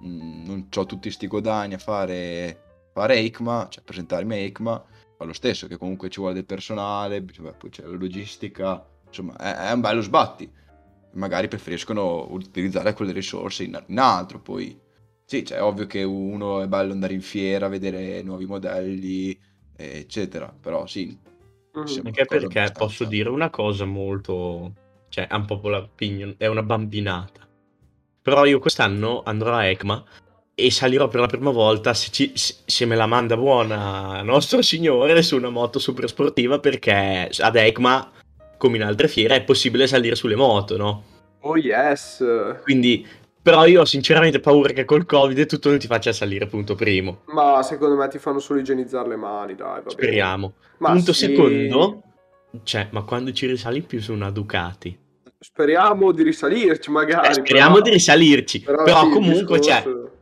mh, 0.00 0.08
mm, 0.08 0.44
non 0.46 0.68
ho 0.74 0.86
tutti 0.86 1.10
sti 1.10 1.26
guadagni 1.26 1.74
a 1.74 1.78
fare 1.78 2.60
fare 2.96 3.16
EICMA, 3.16 3.66
cioè 3.68 3.84
presentarmi 3.84 4.32
a 4.32 4.36
EICMA, 4.38 4.84
fa 5.18 5.24
lo 5.24 5.34
stesso, 5.34 5.66
che 5.66 5.76
comunque 5.76 6.08
ci 6.08 6.18
vuole 6.18 6.32
del 6.32 6.46
personale, 6.46 7.22
cioè, 7.30 7.52
poi 7.52 7.68
c'è 7.68 7.82
la 7.82 7.94
logistica, 7.94 8.82
insomma 9.06 9.36
è, 9.36 9.68
è, 9.68 9.72
un 9.72 9.80
bello 9.82 10.00
sbatti. 10.00 10.50
Magari 11.12 11.46
preferiscono 11.46 12.26
utilizzare 12.32 12.94
quelle 12.94 13.12
risorse 13.12 13.64
in, 13.64 13.82
in 13.88 13.98
altro, 13.98 14.40
poi 14.40 14.80
sì, 15.26 15.44
cioè, 15.44 15.58
è 15.58 15.62
ovvio 15.62 15.86
che 15.86 16.04
uno 16.04 16.62
è 16.62 16.68
bello 16.68 16.92
andare 16.92 17.12
in 17.12 17.20
fiera, 17.20 17.66
vedere 17.66 18.22
nuovi 18.22 18.46
modelli, 18.46 19.36
eccetera, 19.76 20.54
però 20.58 20.86
sì. 20.86 21.18
Mm. 21.76 22.06
Anche 22.06 22.24
perché 22.24 22.72
posso 22.72 23.04
dire 23.04 23.28
una 23.28 23.50
cosa 23.50 23.84
molto, 23.84 24.72
cioè, 25.08 25.26
è 25.26 25.34
un 25.34 25.44
po' 25.44 25.60
l'opinion, 25.68 26.36
è 26.38 26.46
una 26.46 26.62
bambinata. 26.62 27.46
Però 28.22 28.44
io 28.44 28.60
quest'anno 28.60 29.22
andrò 29.24 29.54
a 29.54 29.66
ECMA 29.66 30.04
e 30.54 30.70
salirò 30.70 31.08
per 31.08 31.20
la 31.20 31.26
prima 31.26 31.50
volta 31.50 31.92
se, 31.92 32.10
ci, 32.10 32.32
se, 32.34 32.86
me 32.86 32.96
la 32.96 33.06
manda 33.06 33.36
buona 33.36 34.22
nostro 34.22 34.62
signore 34.62 35.22
su 35.22 35.36
una 35.36 35.50
moto 35.50 35.78
super 35.78 36.08
sportiva 36.08 36.58
perché 36.60 37.30
ad 37.40 37.56
ECMA 37.56 38.12
come 38.56 38.76
in 38.76 38.82
altre 38.82 39.06
fiere 39.06 39.36
è 39.36 39.44
possibile 39.44 39.86
salire 39.86 40.14
sulle 40.14 40.34
moto 40.34 40.78
no? 40.78 41.04
oh 41.40 41.58
yes 41.58 42.24
quindi 42.62 43.06
però 43.46 43.64
io 43.64 43.82
ho 43.82 43.84
sinceramente 43.84 44.40
paura 44.40 44.72
che 44.72 44.84
col 44.84 45.06
covid 45.06 45.46
tutto 45.46 45.68
non 45.68 45.78
ti 45.78 45.86
faccia 45.86 46.12
salire 46.12 46.48
punto 46.48 46.74
primo 46.74 47.20
ma 47.26 47.62
secondo 47.62 47.94
me 47.94 48.08
ti 48.08 48.18
fanno 48.18 48.40
solo 48.40 48.58
igienizzare 48.58 49.08
le 49.08 49.14
mani 49.14 49.54
dai 49.54 49.82
speriamo 49.86 50.54
ma 50.78 50.90
punto 50.90 51.12
sì. 51.12 51.26
secondo 51.26 52.02
cioè 52.64 52.88
ma 52.90 53.04
quando 53.04 53.30
ci 53.30 53.46
risali 53.46 53.82
più 53.82 54.00
su 54.00 54.12
una 54.12 54.30
Ducati 54.30 54.98
speriamo 55.38 56.10
di 56.10 56.24
risalirci 56.24 56.90
magari 56.90 57.28
eh, 57.28 57.34
speriamo 57.34 57.74
però... 57.74 57.84
di 57.84 57.90
risalirci 57.90 58.60
però, 58.62 58.82
però 58.82 59.04
sì, 59.04 59.10
comunque 59.10 59.58
discorso... 59.60 59.82
cioè 59.82 60.14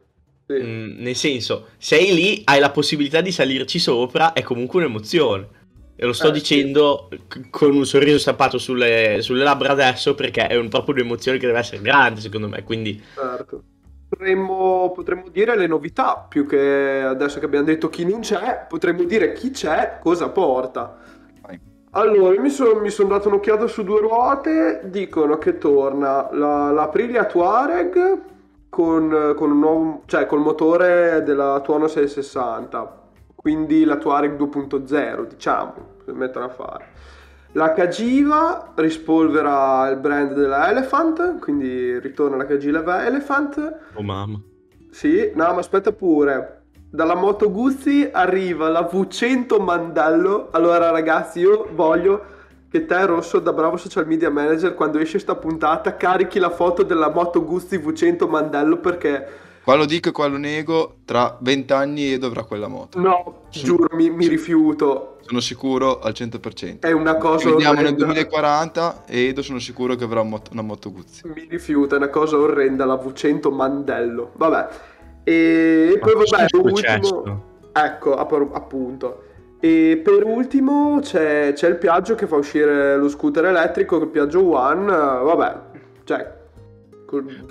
sì. 0.47 0.63
Mm, 0.63 1.01
nel 1.01 1.17
senso, 1.17 1.69
sei 1.79 2.13
lì, 2.13 2.43
hai 2.45 2.61
la 2.61 2.71
possibilità 2.71 3.23
di 3.23 3.33
salirci 3.33 3.79
sopra, 3.79 4.35
è 4.35 4.43
comunque 4.43 4.81
un'emozione. 4.81 5.49
E 5.97 6.07
lo 6.07 6.13
sto 6.13 6.29
eh, 6.29 6.33
dicendo 6.33 7.09
sì. 7.11 7.49
con 7.51 7.75
un 7.75 7.87
sorriso 7.87 8.19
stappato 8.19 8.59
sulle, 8.59 9.19
sulle, 9.21 9.45
labbra 9.45 9.71
adesso 9.71 10.15
perché 10.15 10.49
è 10.49 10.57
un, 10.57 10.69
proprio 10.69 10.95
un'emozione 10.95 11.39
che 11.39 11.47
deve 11.47 11.59
essere 11.59 11.81
grande, 11.83 12.21
secondo 12.21 12.49
me. 12.49 12.63
Quindi... 12.65 13.03
Certo. 13.15 13.63
Potremmo, 14.09 14.93
potremmo, 14.95 15.29
dire 15.29 15.57
le 15.57 15.67
novità, 15.67 16.25
più 16.29 16.47
che 16.47 17.03
adesso 17.03 17.41
che 17.41 17.47
abbiamo 17.47 17.65
detto 17.65 17.89
chi 17.89 18.05
non 18.05 18.21
c'è, 18.21 18.65
potremmo 18.69 19.03
dire 19.03 19.33
chi 19.33 19.51
c'è, 19.51 19.99
cosa 20.01 20.29
porta. 20.29 20.99
Allora, 21.97 22.41
mi 22.41 22.51
sono 22.51 22.81
mi 22.81 22.91
son 22.91 23.09
dato 23.09 23.29
un'occhiata 23.29 23.69
su 23.69 23.85
due 23.85 24.01
ruote, 24.01 24.83
dicono 24.85 25.39
che 25.39 25.59
torna 25.59 26.29
la, 26.33 26.73
l'Aprilia 26.73 27.25
Tuareg, 27.25 28.19
con, 28.69 29.35
con, 29.37 29.51
un 29.53 29.59
nuovo, 29.61 30.03
cioè 30.07 30.27
col 30.27 30.41
motore 30.41 31.23
della 31.23 31.61
Tuono 31.61 31.87
660, 31.87 33.04
quindi 33.45 33.85
la 33.85 33.97
Tuareg 33.97 34.39
2.0, 34.39 35.27
diciamo, 35.27 35.75
per 36.03 36.15
mettere 36.15 36.47
a 36.47 36.49
fare. 36.49 36.87
La 37.53 37.75
Cagiva 37.75 38.73
rispolvera 38.75 39.87
il 39.91 39.99
brand 39.99 40.33
della 40.33 40.71
Elephant, 40.71 41.41
quindi 41.41 41.99
ritorna 41.99 42.37
la 42.37 42.47
Cagiva 42.47 43.05
Elephant. 43.05 43.81
Oh 43.93 44.03
mamma. 44.03 44.41
Sì, 44.91 45.31
no, 45.35 45.45
ma 45.45 45.59
aspetta 45.59 45.93
pure. 45.93 46.63
Dalla 46.89 47.15
Moto 47.15 47.51
Guzzi 47.51 48.09
arriva 48.11 48.71
la 48.71 48.89
V100 48.91 49.63
Mandello. 49.63 50.49
Allora 50.53 50.89
ragazzi, 50.89 51.41
io 51.41 51.69
voglio 51.75 52.25
che 52.71 52.87
te 52.87 53.05
Rosso 53.05 53.41
da 53.41 53.53
bravo 53.53 53.77
social 53.77 54.07
media 54.07 54.31
manager 54.31 54.73
quando 54.73 54.99
esce 54.99 55.19
sta 55.19 55.35
puntata 55.35 55.99
carichi 55.99 56.39
la 56.39 56.49
foto 56.49 56.83
della 56.83 57.11
Moto 57.11 57.45
Guzzi 57.45 57.77
V100 57.77 58.27
Mandello 58.27 58.79
perché 58.79 59.29
Qua 59.65 59.77
lo 59.77 59.87
dico 59.87 60.11
e 60.11 60.13
qua 60.13 60.27
lo 60.27 60.37
nego, 60.37 60.97
tra 61.07 61.39
20 61.41 61.73
anni 61.73 62.13
Edo 62.13 62.27
avrà 62.27 62.45
quella 62.45 62.69
moto. 62.69 63.01
no, 63.01 63.45
giuro, 63.51 63.89
mi, 63.97 64.11
mi 64.11 64.29
rifiuto. 64.29 65.17
Sono 65.23 65.41
sicuro 65.41 66.01
al 66.01 66.13
100%. 66.15 66.81
È 66.81 66.93
una 66.93 67.17
cosa 67.17 67.39
Ci 67.39 67.49
vediamo 67.51 67.75
nel 67.81 67.85
orrenda. 67.85 68.05
2040 68.05 69.05
e 69.07 69.29
Edo 69.29 69.41
sono 69.41 69.59
sicuro 69.59 69.95
che 69.95 70.05
avrà 70.05 70.21
un 70.21 70.29
mot- 70.29 70.51
una 70.53 70.61
moto 70.61 70.93
Guzzi. 70.93 71.27
Mi 71.29 71.47
rifiuto, 71.49 71.95
è 71.95 71.97
una 71.99 72.11
cosa 72.11 72.37
orrenda 72.37 72.85
la 72.85 72.97
V100 72.97 73.51
Mandello. 73.51 74.33
Vabbè. 74.37 74.69
E 75.25 75.99
poi 75.99 76.13
vabbè, 76.13 76.25
Cosa 76.25 76.45
è 76.45 76.57
ultimo... 76.57 76.77
successo? 76.77 77.43
Ecco, 77.73 78.15
app- 78.17 78.55
appunto. 78.55 79.23
E 79.61 79.99
per 80.05 80.25
ultimo 80.27 80.99
c'è, 81.01 81.55
c'è 81.55 81.69
il 81.69 81.77
Piaggio 81.77 82.15
che 82.15 82.27
fa 82.27 82.37
uscire 82.37 82.99
lo 82.99 83.09
scooter 83.09 83.47
elettrico, 83.47 83.97
il 83.97 84.09
Piaggio 84.09 84.47
One. 84.47 84.85
Vabbè, 84.85 85.57
cioè, 86.05 86.34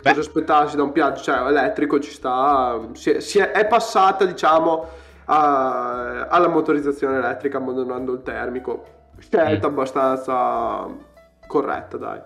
cosa 0.01 0.19
aspettarsi 0.19 0.75
da 0.75 0.83
un 0.83 0.91
Piaggio? 0.91 1.21
Cioè, 1.23 1.47
elettrico 1.47 1.99
ci 1.99 2.11
sta. 2.11 2.79
Si 2.93 3.11
è, 3.11 3.19
si 3.19 3.39
è- 3.39 3.51
è 3.51 3.65
passata, 3.67 4.25
diciamo, 4.25 4.87
a- 5.25 6.27
alla 6.27 6.47
motorizzazione 6.47 7.17
elettrica, 7.17 7.57
abbandonando 7.57 8.13
il 8.13 8.21
termico. 8.23 8.85
Scelta 9.19 9.67
abbastanza 9.67 10.87
corretta, 11.47 11.97
dai. 11.97 12.19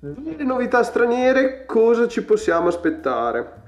Delle 0.00 0.44
novità 0.44 0.82
straniere, 0.82 1.64
cosa 1.64 2.06
ci 2.08 2.22
possiamo 2.22 2.68
aspettare? 2.68 3.62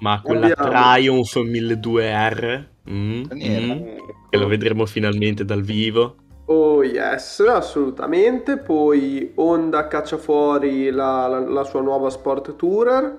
Ma 0.00 0.20
quella 0.22 0.46
Abbiamo- 0.54 0.92
Triumph 0.92 1.36
1200R? 1.36 2.66
Mm, 2.90 3.22
mm, 3.32 3.82
che 4.30 4.36
lo 4.38 4.46
vedremo 4.46 4.84
finalmente 4.86 5.44
dal 5.44 5.62
vivo. 5.62 6.16
Oh 6.50 6.82
yes, 6.82 7.40
assolutamente. 7.40 8.56
Poi 8.58 9.32
Honda 9.36 9.86
caccia 9.86 10.16
fuori 10.16 10.90
la, 10.90 11.26
la- 11.26 11.40
la 11.40 11.64
sua 11.64 11.82
nuova 11.82 12.08
Sport 12.10 12.56
Tourer 12.56 13.18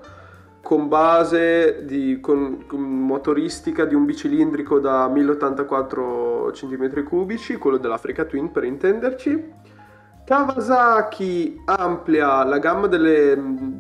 con 0.61 0.87
base 0.87 1.85
di, 1.85 2.19
con, 2.19 2.65
con 2.67 2.81
motoristica 2.81 3.85
di 3.85 3.93
un 3.95 4.05
bicilindrico 4.05 4.79
da 4.79 5.07
1084 5.07 6.51
cm3, 6.51 7.57
quello 7.57 7.77
dell'Africa 7.77 8.25
Twin 8.25 8.51
per 8.51 8.63
intenderci. 8.63 9.53
Kawasaki 10.23 11.63
amplia 11.65 12.43
la 12.43 12.59
gamma 12.59 12.85
delle, 12.85 13.35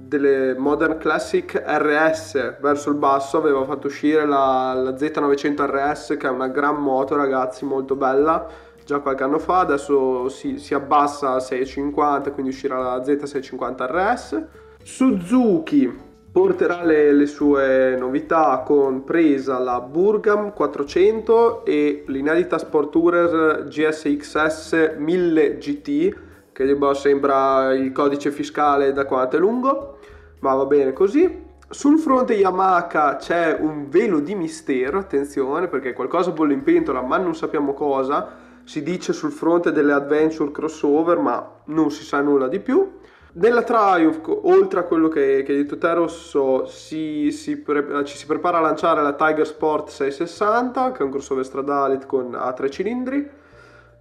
delle 0.07 0.55
Modern 0.57 0.97
Classic 0.97 1.53
RS 1.63 2.57
verso 2.59 2.89
il 2.89 2.95
basso, 2.95 3.37
aveva 3.37 3.63
fatto 3.65 3.85
uscire 3.85 4.25
la, 4.25 4.73
la 4.73 4.91
Z900 4.91 5.65
RS 5.67 6.17
che 6.17 6.25
è 6.27 6.29
una 6.31 6.47
gran 6.47 6.77
moto 6.81 7.15
ragazzi, 7.15 7.65
molto 7.65 7.95
bella, 7.95 8.47
già 8.89 9.01
qualche 9.01 9.21
anno 9.21 9.37
fa, 9.37 9.59
adesso 9.59 10.29
si, 10.29 10.57
si 10.57 10.73
abbassa 10.73 11.33
a 11.33 11.37
6,50 11.37 12.31
quindi 12.31 12.49
uscirà 12.49 12.79
la 12.79 12.97
Z650 12.97 13.85
RS. 13.85 14.43
Suzuki 14.81 16.07
porterà 16.31 16.83
le, 16.83 17.13
le 17.13 17.27
sue 17.27 17.95
novità 17.99 18.63
con 18.65 19.03
presa 19.03 19.59
la 19.59 19.79
Burgam 19.79 20.53
400 20.53 21.65
e 21.65 22.03
l'inedita 22.07 22.57
Sport 22.57 22.89
Tourer 22.89 23.67
GSXS 23.67 24.95
1000 24.97 25.57
GT 25.59 26.17
che 26.51 26.75
boh, 26.75 26.93
sembra 26.95 27.71
il 27.75 27.91
codice 27.91 28.31
fiscale 28.31 28.91
da 28.91 29.05
quanto 29.05 29.35
è 29.35 29.39
lungo, 29.39 29.99
ma 30.39 30.55
va 30.55 30.65
bene 30.65 30.93
così. 30.93 31.45
Sul 31.69 31.99
fronte 31.99 32.33
Yamaha 32.33 33.17
c'è 33.17 33.55
un 33.59 33.87
velo 33.87 34.19
di 34.19 34.33
mistero, 34.33 34.97
attenzione 34.97 35.67
perché 35.67 35.93
qualcosa 35.93 36.31
bolle 36.31 36.53
in 36.53 36.63
pentola 36.63 37.01
ma 37.01 37.17
non 37.17 37.35
sappiamo 37.35 37.73
cosa, 37.75 38.47
si 38.69 38.83
dice 38.83 39.13
sul 39.13 39.31
fronte 39.31 39.71
delle 39.71 39.93
adventure 39.93 40.51
crossover 40.51 41.17
ma 41.17 41.61
non 41.65 41.89
si 41.89 42.03
sa 42.03 42.21
nulla 42.21 42.47
di 42.47 42.59
più. 42.59 42.99
Nella 43.31 43.63
Triumph, 43.63 44.27
oltre 44.43 44.81
a 44.81 44.83
quello 44.83 45.07
che, 45.07 45.41
che 45.41 45.53
hai 45.53 45.57
detto 45.63 45.79
te 45.79 45.91
Rosso, 45.91 46.67
si, 46.67 47.31
si 47.31 47.57
pre- 47.57 48.05
ci 48.05 48.15
si 48.15 48.27
prepara 48.27 48.59
a 48.59 48.61
lanciare 48.61 49.01
la 49.01 49.13
Tiger 49.13 49.47
Sport 49.47 49.89
660 49.89 50.91
che 50.91 50.99
è 50.99 51.03
un 51.03 51.09
crossover 51.09 51.43
stradale 51.43 51.99
con 52.05 52.35
a 52.35 52.53
tre 52.53 52.69
cilindri 52.69 53.27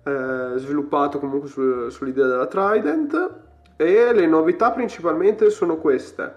eh, 0.03 0.53
sviluppato 0.57 1.19
comunque 1.19 1.49
sul- 1.49 1.91
sull'idea 1.91 2.27
della 2.27 2.47
Trident. 2.47 3.37
E 3.75 4.13
le 4.13 4.27
novità 4.27 4.71
principalmente 4.71 5.49
sono 5.49 5.79
queste. 5.79 6.35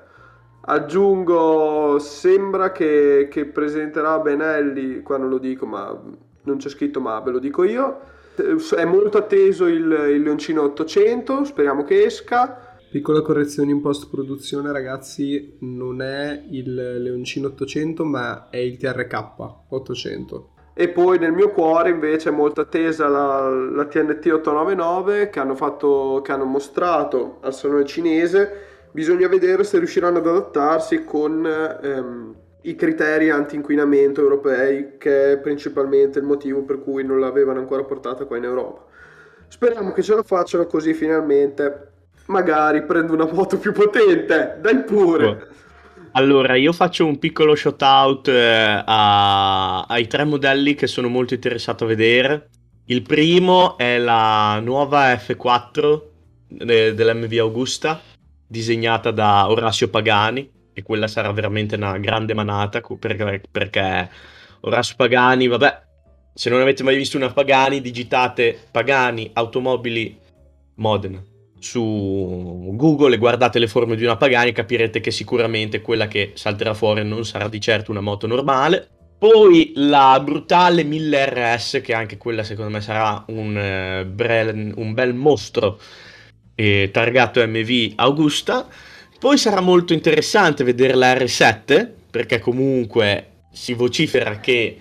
Aggiungo 0.61 1.99
sembra 1.99 2.71
che, 2.71 3.27
che 3.29 3.43
presenterà 3.43 4.19
Benelli 4.19 5.01
qua 5.01 5.17
non 5.17 5.27
lo 5.27 5.37
dico 5.37 5.65
ma 5.65 5.99
non 6.43 6.57
c'è 6.57 6.69
scritto 6.69 7.01
ma 7.01 7.19
ve 7.19 7.31
lo 7.31 7.39
dico 7.39 7.65
io. 7.65 7.99
Eh, 7.99 8.19
è 8.35 8.85
molto 8.85 9.17
atteso 9.17 9.65
il, 9.65 9.83
il 9.83 10.21
Leoncino 10.21 10.63
800 10.63 11.45
speriamo 11.45 11.83
che 11.83 12.03
esca 12.03 12.71
Piccola 12.91 13.21
correzione 13.21 13.71
in 13.71 13.79
post 13.79 14.09
produzione 14.09 14.69
ragazzi, 14.69 15.55
non 15.61 16.01
è 16.01 16.43
il 16.49 16.73
Leoncino 16.73 17.47
800 17.47 18.03
ma 18.03 18.49
è 18.49 18.57
il 18.57 18.75
TRK 18.75 19.69
800. 19.69 20.49
E 20.73 20.89
poi 20.89 21.17
nel 21.17 21.31
mio 21.31 21.51
cuore 21.51 21.89
invece 21.89 22.27
è 22.27 22.31
molto 22.33 22.59
attesa 22.59 23.07
la, 23.07 23.47
la 23.49 23.85
TNT 23.85 24.25
899 24.25 25.29
che 25.29 25.39
hanno, 25.39 25.55
fatto, 25.55 26.19
che 26.21 26.33
hanno 26.33 26.43
mostrato 26.43 27.37
al 27.39 27.53
salone 27.53 27.85
cinese. 27.85 28.89
Bisogna 28.91 29.29
vedere 29.29 29.63
se 29.63 29.77
riusciranno 29.77 30.17
ad 30.17 30.27
adattarsi 30.27 31.05
con 31.05 31.45
ehm, 31.45 32.35
i 32.63 32.75
criteri 32.75 33.29
anti-inquinamento 33.29 34.21
europei, 34.21 34.97
che 34.97 35.33
è 35.33 35.37
principalmente 35.39 36.19
il 36.19 36.25
motivo 36.25 36.63
per 36.63 36.81
cui 36.81 37.03
non 37.03 37.19
l'avevano 37.19 37.59
ancora 37.59 37.83
portata 37.83 38.25
qua 38.25 38.37
in 38.37 38.43
Europa. 38.43 38.85
Speriamo 39.47 39.91
che 39.91 40.03
ce 40.03 40.15
la 40.15 40.23
facciano 40.23 40.65
così 40.65 40.93
finalmente. 40.93 41.87
Magari 42.27 42.83
prendo 42.83 43.13
una 43.13 43.27
moto 43.31 43.57
più 43.57 43.71
potente, 43.71 44.57
dai 44.61 44.83
pure. 44.83 45.47
Allora, 46.13 46.55
io 46.55 46.71
faccio 46.71 47.05
un 47.05 47.17
piccolo 47.19 47.55
shout 47.55 47.81
out 47.81 48.27
eh, 48.27 48.83
a- 48.85 49.81
ai 49.83 50.07
tre 50.07 50.23
modelli 50.23 50.75
che 50.75 50.87
sono 50.87 51.07
molto 51.07 51.33
interessato 51.33 51.85
a 51.85 51.87
vedere. 51.87 52.49
Il 52.85 53.01
primo 53.01 53.77
è 53.77 53.97
la 53.97 54.59
nuova 54.59 55.13
F4 55.13 56.01
de- 56.47 56.93
dell'MV 56.93 57.33
Augusta, 57.39 57.99
disegnata 58.45 59.11
da 59.11 59.49
Orazio 59.49 59.89
Pagani, 59.89 60.49
e 60.73 60.83
quella 60.83 61.07
sarà 61.07 61.31
veramente 61.31 61.75
una 61.75 61.97
grande 61.97 62.33
manata 62.33 62.81
perché, 62.81 63.41
perché 63.49 64.09
Orazio 64.61 64.95
Pagani, 64.95 65.47
vabbè, 65.47 65.81
se 66.33 66.49
non 66.49 66.61
avete 66.61 66.83
mai 66.83 66.95
visto 66.95 67.17
una 67.17 67.31
Pagani, 67.31 67.81
digitate 67.81 68.57
Pagani 68.71 69.29
Automobili 69.33 70.17
Modena 70.75 71.21
su 71.61 72.71
Google 72.73 73.15
e 73.15 73.17
guardate 73.19 73.59
le 73.59 73.67
forme 73.67 73.95
di 73.95 74.03
una 74.03 74.17
Pagani 74.17 74.51
capirete 74.51 74.99
che 74.99 75.11
sicuramente 75.11 75.81
quella 75.81 76.07
che 76.07 76.31
salterà 76.33 76.73
fuori 76.73 77.05
non 77.05 77.23
sarà 77.23 77.47
di 77.47 77.61
certo 77.61 77.91
una 77.91 78.01
moto 78.01 78.25
normale. 78.25 78.89
Poi 79.19 79.73
la 79.75 80.19
brutale 80.23 80.83
1000 80.83 81.25
RS 81.29 81.81
che 81.83 81.93
anche 81.93 82.17
quella 82.17 82.43
secondo 82.43 82.71
me 82.71 82.81
sarà 82.81 83.23
un, 83.27 83.55
eh, 83.55 84.05
brel- 84.05 84.73
un 84.75 84.93
bel 84.95 85.13
mostro 85.13 85.79
eh, 86.55 86.89
targato 86.91 87.45
MV 87.45 87.93
Augusta. 87.97 88.67
Poi 89.21 89.37
sarà 89.37 89.61
molto 89.61 89.93
interessante 89.93 90.63
vedere 90.63 90.95
la 90.95 91.13
R7 91.13 91.87
perché 92.09 92.39
comunque 92.39 93.43
si 93.51 93.75
vocifera 93.75 94.39
che 94.39 94.79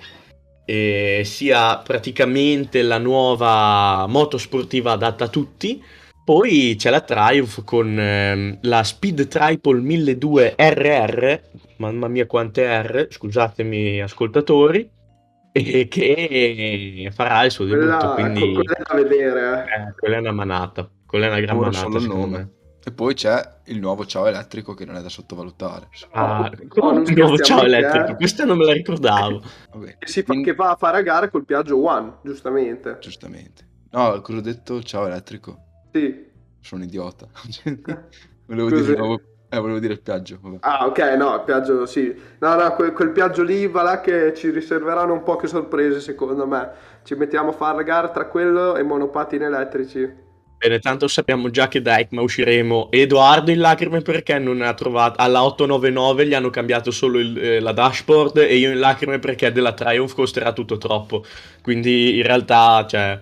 eh, 0.65 1.21
sia 1.27 1.77
praticamente 1.77 2.81
la 2.81 2.97
nuova 2.97 4.07
moto 4.09 4.39
sportiva 4.39 4.93
adatta 4.93 5.25
a 5.25 5.29
tutti. 5.29 5.85
Poi 6.25 6.75
c'è 6.79 6.89
la 6.89 7.03
Triumph 7.03 7.65
con 7.65 8.01
ehm, 8.01 8.59
la 8.63 8.83
Speed 8.83 9.29
Triple 9.29 9.79
1200 9.81 10.55
RR, 10.57 11.41
mamma 11.77 12.09
mia 12.09 12.25
quante 12.27 12.65
R, 12.65 13.09
scusatemi 13.11 14.01
ascoltatori, 14.01 14.89
e 15.53 15.87
che 15.87 17.11
farà 17.13 17.45
il 17.45 17.51
suo 17.51 17.67
debutto, 17.67 18.15
Quella, 18.15 18.15
quindi 18.15 18.43
ecco, 18.43 18.63
quella 18.63 18.77
è 18.77 18.83
da 18.89 18.95
vedere. 18.95 19.65
eh. 19.67 19.81
eh, 19.83 19.95
quella 19.99 20.17
è 20.17 20.21
una 20.21 20.33
manata, 20.33 20.89
quella 21.05 21.27
è 21.27 21.29
una 21.29 21.41
gran 21.41 21.59
Ora 21.59 21.71
manata 21.73 22.01
secondo 22.01 22.15
nome. 22.15 22.39
me. 22.39 22.59
E 22.83 22.93
poi 22.93 23.13
c'è 23.15 23.43
il 23.67 23.79
nuovo 23.79 24.07
ciao 24.07 24.27
elettrico 24.27 24.73
che 24.75 24.87
non 24.87 24.97
è 24.97 25.03
da 25.03 25.11
sottovalutare. 25.11 25.89
Ah, 26.13 26.51
No, 26.77 26.93
non 26.93 27.05
il 27.07 27.15
nuovo 27.17 27.37
ciao 27.39 27.63
elettrico, 27.63 28.15
questa 28.17 28.45
non 28.45 28.57
me 28.57 28.65
la 28.65 28.73
ricordavo. 28.73 29.43
Vabbè, 29.73 29.99
Che, 29.99 30.07
si 30.09 30.21
fa- 30.21 30.27
quindi- 30.29 30.45
che 30.51 30.55
va 30.55 30.71
a 30.71 30.77
fare 30.77 30.97
a 30.99 31.03
gara 31.03 31.29
col 31.29 31.45
Piaggio 31.45 31.79
One, 31.85 32.15
giustamente. 32.23 32.97
giustamente. 33.01 33.69
No, 33.91 34.21
cosa 34.23 34.39
ho 34.39 34.41
detto? 34.41 34.83
Ciao 34.83 35.07
elettrico. 35.07 35.59
Sì. 35.93 36.29
Sono 36.61 36.81
un 36.83 36.87
idiota. 36.89 37.27
volevo 38.47 38.71
dire 38.71 38.93
il 38.93 38.99
nuovo... 38.99 39.21
Eh, 39.53 39.59
volevo 39.59 39.81
dire 39.81 39.95
il 39.95 40.01
Piaggio. 40.01 40.39
Vabbè. 40.41 40.59
Ah, 40.61 40.87
ok, 40.87 40.99
no, 41.19 41.35
il 41.35 41.43
Piaggio 41.45 41.85
sì. 41.85 42.15
No, 42.39 42.55
no, 42.55 42.73
quel, 42.77 42.93
quel 42.93 43.11
Piaggio 43.11 43.43
lì 43.43 43.67
va 43.67 43.83
là 43.83 44.01
che 44.01 44.33
ci 44.33 44.49
riserveranno 44.51 45.13
un 45.13 45.25
po' 45.25 45.35
che 45.37 45.49
sorprese, 45.49 46.01
secondo 46.01 46.47
me. 46.47 46.71
Ci 47.03 47.15
mettiamo 47.17 47.49
a 47.51 47.53
fare 47.53 47.77
la 47.79 47.83
gara 47.83 48.09
tra 48.11 48.27
quello 48.27 48.77
e 48.77 48.83
monopattini 48.85 49.45
elettrici. 49.45 50.29
Bene, 50.63 50.79
tanto 50.79 51.09
sappiamo 51.09 51.49
già 51.49 51.69
che 51.69 51.81
da 51.81 51.99
ECMA 51.99 52.21
usciremo. 52.21 52.91
Edoardo 52.91 53.51
in 53.51 53.61
lacrime 53.61 54.03
perché 54.03 54.39
non 54.39 54.61
ha 54.61 54.75
trovato. 54.75 55.19
Alla 55.19 55.43
899 55.43 56.27
gli 56.27 56.35
hanno 56.35 56.51
cambiato 56.51 56.91
solo 56.91 57.19
il, 57.19 57.39
eh, 57.39 57.61
la 57.61 57.73
dashboard 57.73 58.37
e 58.37 58.57
io 58.57 58.71
in 58.71 58.79
lacrime 58.79 59.19
perché 59.19 59.53
della 59.53 59.73
Triumph 59.73 60.13
costerà 60.13 60.53
tutto 60.53 60.77
troppo. 60.77 61.25
Quindi 61.63 62.19
in 62.19 62.25
realtà, 62.25 62.85
cioè, 62.87 63.19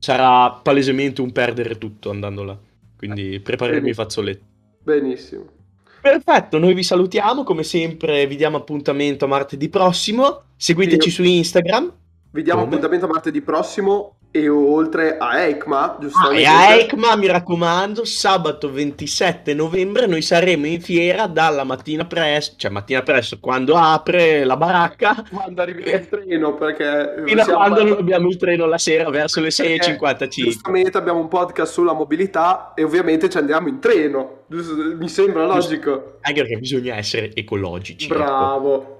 sarà 0.00 0.50
palesemente 0.50 1.20
un 1.20 1.30
perdere 1.30 1.78
tutto 1.78 2.10
andando 2.10 2.42
là. 2.42 2.58
Quindi 2.96 3.38
preparermi 3.38 3.90
i 3.90 3.94
fazzoletti. 3.94 4.42
Benissimo. 4.82 5.44
Perfetto, 6.00 6.58
noi 6.58 6.74
vi 6.74 6.82
salutiamo. 6.82 7.44
Come 7.44 7.62
sempre, 7.62 8.26
vi 8.26 8.34
diamo 8.34 8.56
appuntamento 8.56 9.26
a 9.26 9.28
martedì 9.28 9.68
prossimo. 9.68 10.42
Seguiteci 10.56 11.08
Sì. 11.08 11.14
su 11.14 11.22
Instagram. 11.22 11.92
Vi 12.32 12.42
diamo 12.42 12.62
Come? 12.62 12.72
appuntamento 12.72 13.06
martedì 13.06 13.40
prossimo 13.42 14.16
e 14.32 14.48
oltre 14.48 15.16
a 15.18 15.40
ECMA, 15.40 15.82
Ah, 15.82 15.96
giustamente. 16.00 16.42
e 16.42 16.46
a 16.46 16.74
ECMA, 16.76 17.16
mi 17.16 17.26
raccomando, 17.26 18.04
sabato 18.04 18.70
27 18.70 19.54
novembre 19.54 20.06
noi 20.06 20.22
saremo 20.22 20.66
in 20.66 20.80
fiera 20.80 21.26
dalla 21.26 21.64
mattina 21.64 22.06
presto, 22.06 22.54
cioè 22.56 22.70
mattina 22.70 23.02
presto, 23.02 23.38
quando 23.40 23.74
apre 23.76 24.44
la 24.44 24.56
baracca, 24.56 25.24
Quando 25.30 25.62
arrivi 25.62 25.82
il 25.90 26.08
treno, 26.08 26.54
perché... 26.54 27.24
fino 27.26 27.42
a 27.42 27.44
quando 27.46 27.82
non 27.82 27.98
abbiamo 27.98 28.28
il 28.28 28.36
treno 28.36 28.66
la 28.66 28.78
sera 28.78 29.10
verso 29.10 29.40
le 29.40 29.48
perché 29.54 29.78
6.55. 29.78 30.28
Giustamente 30.28 30.96
abbiamo 30.98 31.18
un 31.18 31.28
podcast 31.28 31.72
sulla 31.72 31.92
mobilità 31.92 32.72
e 32.74 32.84
ovviamente 32.84 33.28
ci 33.28 33.36
andiamo 33.38 33.68
in 33.68 33.80
treno. 33.80 34.42
Mi 34.46 35.08
sembra 35.08 35.46
logico. 35.46 36.18
Anche 36.20 36.40
perché 36.42 36.58
bisogna 36.58 36.96
essere 36.96 37.34
ecologici. 37.34 38.06
ecco. 38.10 38.98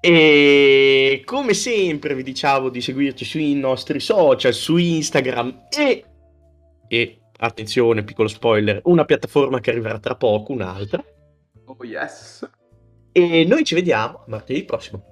E 0.00 1.22
come 1.24 1.54
sempre 1.54 2.14
vi 2.14 2.22
diciamo 2.22 2.68
di 2.68 2.80
seguirci 2.80 3.24
sui 3.24 3.54
nostri 3.54 4.00
social, 4.00 4.52
su 4.52 4.76
Instagram 4.76 5.66
e, 5.76 6.04
e 6.88 7.18
attenzione, 7.38 8.04
piccolo 8.04 8.28
spoiler, 8.28 8.80
una 8.84 9.04
piattaforma 9.04 9.60
che 9.60 9.70
arriverà 9.70 9.98
tra 9.98 10.16
poco, 10.16 10.52
un'altra. 10.52 11.04
Oh 11.64 11.84
yes. 11.84 12.48
E 13.12 13.44
noi 13.44 13.64
ci 13.64 13.74
vediamo 13.74 14.24
martedì 14.26 14.64
prossimo. 14.64 15.02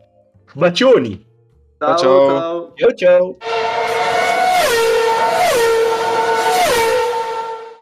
Bacioni! 0.55 1.33
Ciao, 1.79 1.97
Ciao. 1.97 2.29
ciao. 2.29 2.73
Ciao 2.75 2.95
ciao! 2.95 3.64